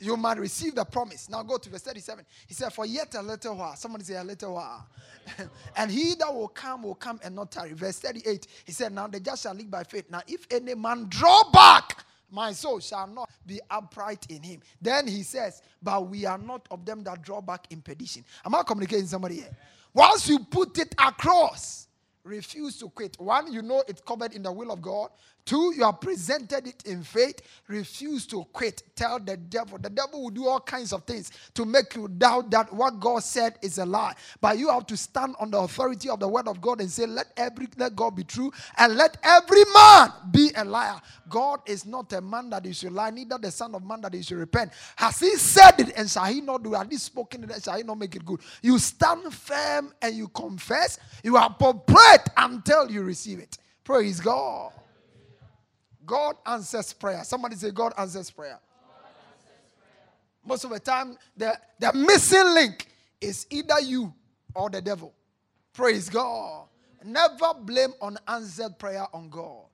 you 0.00 0.16
might 0.16 0.38
receive 0.38 0.74
the 0.74 0.84
promise. 0.84 1.28
Now 1.28 1.42
go 1.42 1.58
to 1.58 1.70
verse 1.70 1.82
37. 1.82 2.24
He 2.46 2.54
said, 2.54 2.72
For 2.72 2.86
yet 2.86 3.14
a 3.14 3.22
little 3.22 3.56
while. 3.56 3.76
Somebody 3.76 4.04
say 4.04 4.16
a 4.16 4.24
little 4.24 4.54
while. 4.54 4.86
and 5.76 5.90
he 5.90 6.14
that 6.16 6.32
will 6.32 6.48
come 6.48 6.82
will 6.82 6.94
come 6.94 7.20
and 7.22 7.34
not 7.34 7.50
tarry. 7.50 7.72
Verse 7.72 7.98
38. 7.98 8.46
He 8.64 8.72
said, 8.72 8.92
Now 8.92 9.06
the 9.06 9.20
just 9.20 9.42
shall 9.42 9.54
live 9.54 9.70
by 9.70 9.84
faith. 9.84 10.10
Now 10.10 10.22
if 10.26 10.46
any 10.50 10.74
man 10.74 11.06
draw 11.08 11.50
back, 11.52 12.04
my 12.30 12.52
soul 12.52 12.80
shall 12.80 13.06
not 13.06 13.30
be 13.46 13.60
upright 13.70 14.26
in 14.28 14.42
him. 14.42 14.60
Then 14.80 15.06
he 15.06 15.22
says, 15.22 15.62
But 15.82 16.08
we 16.08 16.26
are 16.26 16.38
not 16.38 16.66
of 16.70 16.84
them 16.84 17.04
that 17.04 17.22
draw 17.22 17.40
back 17.40 17.66
in 17.70 17.80
perdition. 17.80 18.24
Am 18.44 18.54
I 18.54 18.62
communicating 18.62 19.06
somebody 19.06 19.36
here? 19.36 19.56
Once 19.92 20.28
you 20.28 20.40
put 20.40 20.76
it 20.78 20.92
across, 20.98 21.86
refuse 22.24 22.78
to 22.78 22.88
quit. 22.88 23.16
One, 23.20 23.52
you 23.52 23.62
know 23.62 23.84
it's 23.86 24.00
covered 24.00 24.32
in 24.34 24.42
the 24.42 24.50
will 24.50 24.72
of 24.72 24.82
God. 24.82 25.10
Two, 25.44 25.74
you 25.76 25.84
have 25.84 26.00
presented 26.00 26.66
it 26.66 26.82
in 26.86 27.02
faith. 27.02 27.42
Refuse 27.68 28.26
to 28.28 28.44
quit. 28.52 28.82
Tell 28.96 29.18
the 29.18 29.36
devil. 29.36 29.76
The 29.76 29.90
devil 29.90 30.22
will 30.22 30.30
do 30.30 30.46
all 30.48 30.60
kinds 30.60 30.92
of 30.92 31.04
things 31.04 31.30
to 31.52 31.66
make 31.66 31.94
you 31.94 32.08
doubt 32.08 32.50
that 32.50 32.72
what 32.72 32.98
God 32.98 33.22
said 33.22 33.58
is 33.60 33.76
a 33.76 33.84
lie. 33.84 34.14
But 34.40 34.56
you 34.56 34.70
have 34.70 34.86
to 34.86 34.96
stand 34.96 35.36
on 35.38 35.50
the 35.50 35.58
authority 35.58 36.08
of 36.08 36.20
the 36.20 36.28
word 36.28 36.48
of 36.48 36.62
God 36.62 36.80
and 36.80 36.90
say, 36.90 37.04
Let 37.04 37.26
every 37.36 37.68
let 37.76 37.94
God 37.94 38.16
be 38.16 38.24
true 38.24 38.52
and 38.78 38.96
let 38.96 39.18
every 39.22 39.64
man 39.74 40.12
be 40.30 40.50
a 40.56 40.64
liar. 40.64 40.98
God 41.28 41.60
is 41.66 41.84
not 41.84 42.12
a 42.14 42.22
man 42.22 42.48
that 42.50 42.64
he 42.64 42.72
should 42.72 42.92
lie, 42.92 43.10
neither 43.10 43.36
the 43.36 43.50
son 43.50 43.74
of 43.74 43.84
man 43.84 44.00
that 44.00 44.14
he 44.14 44.22
should 44.22 44.38
repent. 44.38 44.72
Has 44.96 45.20
he 45.20 45.36
said 45.36 45.78
it 45.78 45.92
and 45.96 46.08
shall 46.08 46.24
he 46.24 46.40
not 46.40 46.62
do 46.62 46.74
it? 46.74 46.78
Has 46.78 46.86
he 46.88 46.96
spoken 46.96 47.44
it 47.44 47.50
and 47.50 47.62
shall 47.62 47.76
he 47.76 47.82
not 47.82 47.98
make 47.98 48.16
it 48.16 48.24
good? 48.24 48.40
You 48.62 48.78
stand 48.78 49.32
firm 49.34 49.92
and 50.00 50.14
you 50.14 50.28
confess. 50.28 50.98
You 51.22 51.36
are 51.36 51.50
prepared 51.50 52.22
until 52.36 52.90
you 52.90 53.02
receive 53.02 53.40
it. 53.40 53.58
Praise 53.84 54.20
God. 54.20 54.72
God 56.04 56.36
answers 56.46 56.92
prayer. 56.92 57.22
Somebody 57.24 57.56
say, 57.56 57.70
God 57.70 57.92
answers 57.96 58.30
prayer. 58.30 58.58
Most 60.44 60.64
of 60.64 60.70
the 60.70 60.80
time, 60.80 61.16
the, 61.36 61.58
the 61.78 61.92
missing 61.94 62.52
link 62.52 62.86
is 63.20 63.46
either 63.50 63.80
you 63.80 64.12
or 64.54 64.68
the 64.68 64.82
devil. 64.82 65.14
Praise 65.72 66.08
God. 66.08 66.66
Never 67.04 67.54
blame 67.60 67.92
unanswered 68.00 68.78
prayer 68.78 69.06
on 69.12 69.28
God. 69.28 69.64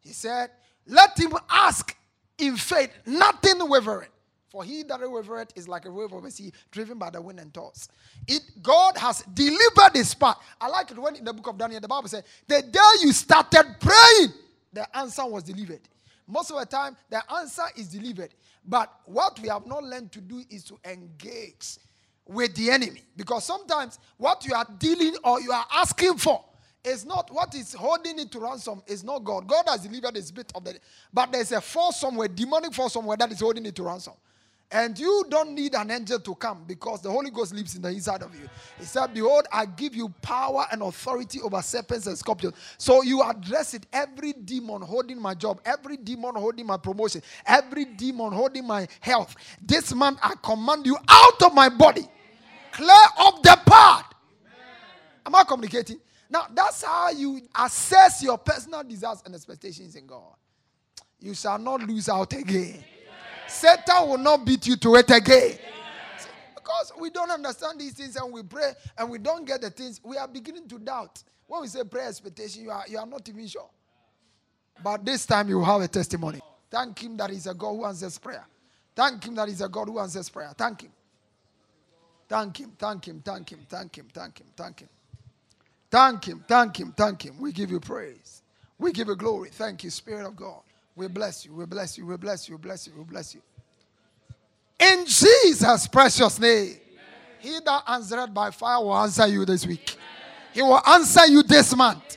He 0.00 0.10
said, 0.10 0.50
Let 0.86 1.18
him 1.18 1.32
ask 1.50 1.96
in 2.38 2.56
faith, 2.56 2.90
nothing 3.06 3.68
wavering. 3.68 4.08
For 4.48 4.64
he 4.64 4.82
that 4.84 5.00
wavereth 5.00 5.50
is 5.56 5.68
like 5.68 5.84
a 5.84 5.90
wave 5.90 6.12
of 6.12 6.24
a 6.24 6.30
sea 6.30 6.52
driven 6.70 6.98
by 6.98 7.10
the 7.10 7.20
wind 7.20 7.38
and 7.38 7.52
tossed. 7.52 7.92
It 8.26 8.40
God 8.62 8.96
has 8.96 9.22
delivered 9.34 9.92
his 9.94 10.14
part. 10.14 10.38
I 10.60 10.68
like 10.68 10.90
it 10.90 10.98
when 10.98 11.16
in 11.16 11.24
the 11.24 11.34
book 11.34 11.48
of 11.48 11.58
Daniel, 11.58 11.80
the 11.80 11.88
Bible 11.88 12.08
said, 12.08 12.24
The 12.46 12.62
day 12.62 12.80
you 13.02 13.12
started 13.12 13.76
praying, 13.78 14.32
the 14.72 14.96
answer 14.96 15.26
was 15.26 15.42
delivered. 15.42 15.80
Most 16.26 16.50
of 16.50 16.58
the 16.58 16.66
time, 16.66 16.96
the 17.08 17.22
answer 17.32 17.62
is 17.76 17.88
delivered. 17.88 18.34
But 18.64 18.92
what 19.06 19.40
we 19.40 19.48
have 19.48 19.66
not 19.66 19.82
learned 19.82 20.12
to 20.12 20.20
do 20.20 20.42
is 20.50 20.64
to 20.64 20.78
engage 20.84 21.78
with 22.26 22.54
the 22.54 22.70
enemy. 22.70 23.02
Because 23.16 23.44
sometimes 23.44 23.98
what 24.18 24.44
you 24.44 24.54
are 24.54 24.66
dealing 24.78 25.16
or 25.24 25.40
you 25.40 25.50
are 25.50 25.64
asking 25.72 26.18
for 26.18 26.44
is 26.84 27.06
not 27.06 27.32
what 27.32 27.54
is 27.54 27.72
holding 27.72 28.18
it 28.18 28.30
to 28.32 28.40
ransom, 28.40 28.82
is 28.86 29.02
not 29.02 29.24
God. 29.24 29.46
God 29.46 29.64
has 29.68 29.80
delivered 29.80 30.16
a 30.16 30.32
bit 30.32 30.52
of 30.54 30.64
the. 30.64 30.78
But 31.12 31.32
there's 31.32 31.52
a 31.52 31.60
force 31.60 31.96
somewhere, 31.96 32.28
demonic 32.28 32.74
force 32.74 32.92
somewhere 32.92 33.16
that 33.16 33.32
is 33.32 33.40
holding 33.40 33.64
it 33.66 33.74
to 33.76 33.82
ransom. 33.82 34.14
And 34.70 34.98
you 34.98 35.24
don't 35.30 35.54
need 35.54 35.74
an 35.74 35.90
angel 35.90 36.20
to 36.20 36.34
come 36.34 36.64
because 36.66 37.00
the 37.00 37.10
Holy 37.10 37.30
Ghost 37.30 37.54
lives 37.54 37.74
in 37.74 37.80
the 37.80 37.88
inside 37.88 38.22
of 38.22 38.34
you. 38.34 38.46
He 38.78 38.84
said, 38.84 39.14
Behold, 39.14 39.46
I 39.50 39.64
give 39.64 39.94
you 39.94 40.10
power 40.20 40.66
and 40.70 40.82
authority 40.82 41.40
over 41.40 41.62
serpents 41.62 42.06
and 42.06 42.18
scorpions. 42.18 42.54
So 42.76 43.02
you 43.02 43.22
address 43.22 43.72
it. 43.72 43.86
Every 43.94 44.34
demon 44.34 44.82
holding 44.82 45.20
my 45.20 45.34
job, 45.34 45.62
every 45.64 45.96
demon 45.96 46.34
holding 46.34 46.66
my 46.66 46.76
promotion, 46.76 47.22
every 47.46 47.86
demon 47.86 48.30
holding 48.30 48.66
my 48.66 48.86
health. 49.00 49.36
This 49.62 49.94
man, 49.94 50.18
I 50.22 50.34
command 50.42 50.84
you 50.84 50.98
out 51.08 51.42
of 51.42 51.54
my 51.54 51.70
body. 51.70 52.06
Clear 52.72 53.06
up 53.18 53.42
the 53.42 53.58
path. 53.64 54.12
Am 55.24 55.34
I 55.34 55.44
communicating? 55.44 55.98
Now 56.28 56.46
that's 56.54 56.82
how 56.82 57.08
you 57.10 57.40
assess 57.58 58.22
your 58.22 58.36
personal 58.36 58.84
desires 58.84 59.22
and 59.24 59.34
expectations 59.34 59.96
in 59.96 60.06
God. 60.06 60.34
You 61.20 61.32
shall 61.32 61.58
not 61.58 61.82
lose 61.82 62.10
out 62.10 62.34
again. 62.34 62.84
Satan 63.48 64.08
will 64.08 64.18
not 64.18 64.44
beat 64.44 64.66
you 64.66 64.76
to 64.76 64.96
it 64.96 65.10
again. 65.10 65.58
Because 66.54 66.92
we 67.00 67.10
don't 67.10 67.30
understand 67.30 67.80
these 67.80 67.94
things 67.94 68.16
and 68.16 68.32
we 68.32 68.42
pray 68.42 68.72
and 68.96 69.10
we 69.10 69.18
don't 69.18 69.46
get 69.46 69.62
the 69.62 69.70
things, 69.70 70.00
we 70.04 70.16
are 70.16 70.28
beginning 70.28 70.68
to 70.68 70.78
doubt. 70.78 71.22
When 71.46 71.62
we 71.62 71.68
say 71.68 71.82
prayer 71.84 72.08
expectation, 72.08 72.62
you 72.64 72.70
are, 72.70 72.84
you 72.88 72.98
are 72.98 73.06
not 73.06 73.28
even 73.28 73.46
sure. 73.46 73.68
But 74.82 75.04
this 75.04 75.26
time 75.26 75.48
you 75.48 75.62
have 75.64 75.80
a 75.80 75.88
testimony. 75.88 76.40
Thank 76.70 77.02
Him 77.02 77.16
that 77.16 77.30
He's 77.30 77.46
a 77.46 77.54
God 77.54 77.74
who 77.74 77.84
answers 77.86 78.18
prayer. 78.18 78.44
Thank 78.94 79.24
Him 79.24 79.34
that 79.36 79.48
He's 79.48 79.62
a 79.62 79.68
God 79.68 79.88
who 79.88 79.98
answers 79.98 80.28
prayer. 80.28 80.52
Thank 80.56 80.82
Him. 80.82 80.92
Thank 82.28 82.60
Him, 82.60 82.72
thank 82.78 83.08
Him, 83.08 83.22
thank 83.24 83.50
Him, 83.50 83.66
thank 83.68 83.96
Him, 83.96 84.06
thank 84.12 84.38
Him, 84.38 84.46
thank 84.54 84.80
Him. 84.80 84.88
Thank 85.90 86.24
Him, 86.26 86.44
thank 86.46 86.78
Him, 86.78 86.92
thank 86.92 87.24
Him. 87.24 87.40
We 87.40 87.52
give 87.52 87.70
you 87.70 87.80
praise. 87.80 88.42
We 88.78 88.92
give 88.92 89.08
you 89.08 89.16
glory. 89.16 89.48
Thank 89.50 89.82
you, 89.82 89.90
Spirit 89.90 90.26
of 90.26 90.36
God. 90.36 90.60
We 90.98 91.06
bless 91.06 91.46
you, 91.46 91.54
we 91.54 91.64
bless 91.64 91.96
you, 91.96 92.04
we 92.04 92.16
bless 92.16 92.48
you, 92.48 92.56
we 92.56 92.60
bless 92.60 92.88
you, 92.88 92.92
we 92.98 93.04
bless 93.04 93.32
you. 93.32 93.40
In 94.80 95.06
Jesus' 95.06 95.86
precious 95.86 96.40
name. 96.40 96.74
He 97.38 97.56
that 97.64 97.84
answered 97.86 98.34
by 98.34 98.50
fire 98.50 98.82
will 98.82 98.96
answer 98.96 99.28
you 99.28 99.44
this 99.44 99.64
week. 99.64 99.96
He 100.52 100.60
will 100.60 100.82
answer 100.88 101.24
you 101.26 101.44
this 101.44 101.76
month. 101.76 102.16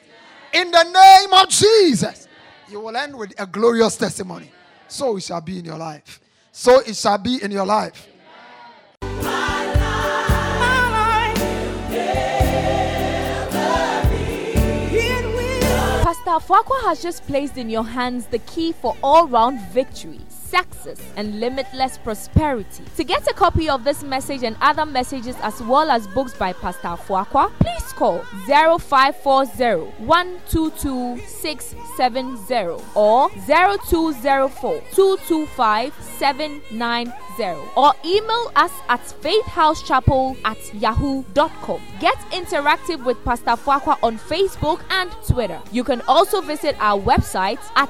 In 0.52 0.72
the 0.72 0.84
name 0.84 1.32
of 1.32 1.48
Jesus. 1.50 2.28
You 2.72 2.80
will 2.80 2.98
end 2.98 3.15
with 3.15 3.39
a 3.39 3.46
glorious 3.46 3.98
testimony. 3.98 4.52
So 4.88 5.15
it 5.17 5.22
shall 5.22 5.41
be 5.41 5.60
in 5.60 5.65
your 5.65 5.78
life. 5.78 6.20
So 6.52 6.80
it 6.80 6.96
shall 6.96 7.20
be 7.20 7.39
in 7.44 7.52
your 7.52 7.67
life. 7.67 8.08
Fuaqua 16.39 16.84
has 16.84 17.02
just 17.02 17.26
placed 17.28 17.58
in 17.58 17.70
your 17.70 17.84
hands 17.84 18.28
the 18.28 18.39
key 18.39 18.72
for 18.72 18.96
all 19.04 19.28
round 19.28 19.60
victory 19.72 20.20
success, 20.52 21.00
and 21.16 21.40
limitless 21.40 21.98
prosperity. 21.98 22.84
To 22.98 23.04
get 23.04 23.28
a 23.28 23.34
copy 23.34 23.70
of 23.70 23.84
this 23.84 24.04
message 24.04 24.44
and 24.44 24.56
other 24.62 24.86
messages 24.86 25.36
as 25.42 25.62
well 25.64 25.90
as 25.90 26.08
books 26.08 26.34
by 26.36 26.54
Pastor 26.54 26.90
Fuaqua, 26.90 27.52
please 27.60 27.94
call 27.94 28.20
0540 28.46 30.06
122 30.06 31.20
670 31.26 32.84
or 32.96 33.30
0204 33.30 34.82
225 34.92 35.94
790 36.18 37.12
or 37.76 37.94
email 38.06 38.52
us 38.56 38.72
at 38.90 39.02
faithhousechapel 39.02 40.38
at 40.46 40.74
yahoo.com. 40.76 41.82
Get 42.00 42.18
interactive 42.32 43.04
with 43.04 43.24
Pastor 43.24 43.52
Fuaqua 43.52 43.98
on 44.04 44.18
Facebook 44.18 44.82
and 44.90 45.12
Twitter. 45.28 45.60
You 45.72 45.84
can 45.84 46.02
also 46.08 46.42
visit 46.42 46.76
our 46.80 47.00
website 47.02 47.60
at 47.76 47.90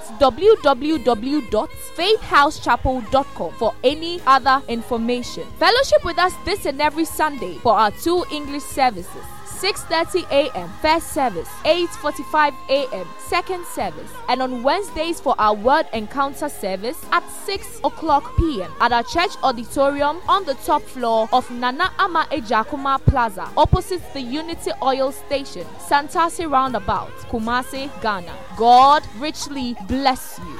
www.faithhousechapel.com 2.59 3.53
for 3.53 3.73
any 3.83 4.21
other 4.27 4.61
information. 4.67 5.43
Fellowship 5.57 6.03
with 6.03 6.17
us 6.19 6.33
this 6.45 6.65
and 6.65 6.81
every 6.81 7.05
Sunday 7.05 7.55
for 7.57 7.73
our 7.73 7.91
two 7.91 8.23
English 8.31 8.63
services. 8.63 9.23
6:30 9.61 10.25
a.m. 10.31 10.69
first 10.81 11.13
service, 11.13 11.47
8:45 11.65 12.55
a.m. 12.69 13.07
second 13.19 13.63
service, 13.67 14.09
and 14.27 14.41
on 14.41 14.63
Wednesdays 14.63 15.19
for 15.19 15.35
our 15.37 15.53
word 15.53 15.85
encounter 15.93 16.49
service 16.49 16.99
at 17.11 17.23
6 17.45 17.79
o'clock 17.83 18.35
p.m. 18.37 18.71
at 18.81 18.91
our 18.91 19.03
church 19.03 19.29
auditorium 19.43 20.19
on 20.27 20.45
the 20.45 20.55
top 20.65 20.81
floor 20.81 21.29
of 21.31 21.47
Nana 21.51 21.91
Ama 21.99 22.25
Ejakuma 22.31 22.99
Plaza, 23.05 23.47
opposite 23.55 24.01
the 24.13 24.21
Unity 24.21 24.71
Oil 24.81 25.11
Station, 25.11 25.67
Santasi 25.77 26.49
Roundabout, 26.49 27.11
Kumasi, 27.29 27.91
Ghana. 28.01 28.33
God 28.57 29.03
richly 29.19 29.75
bless 29.87 30.39
you. 30.39 30.57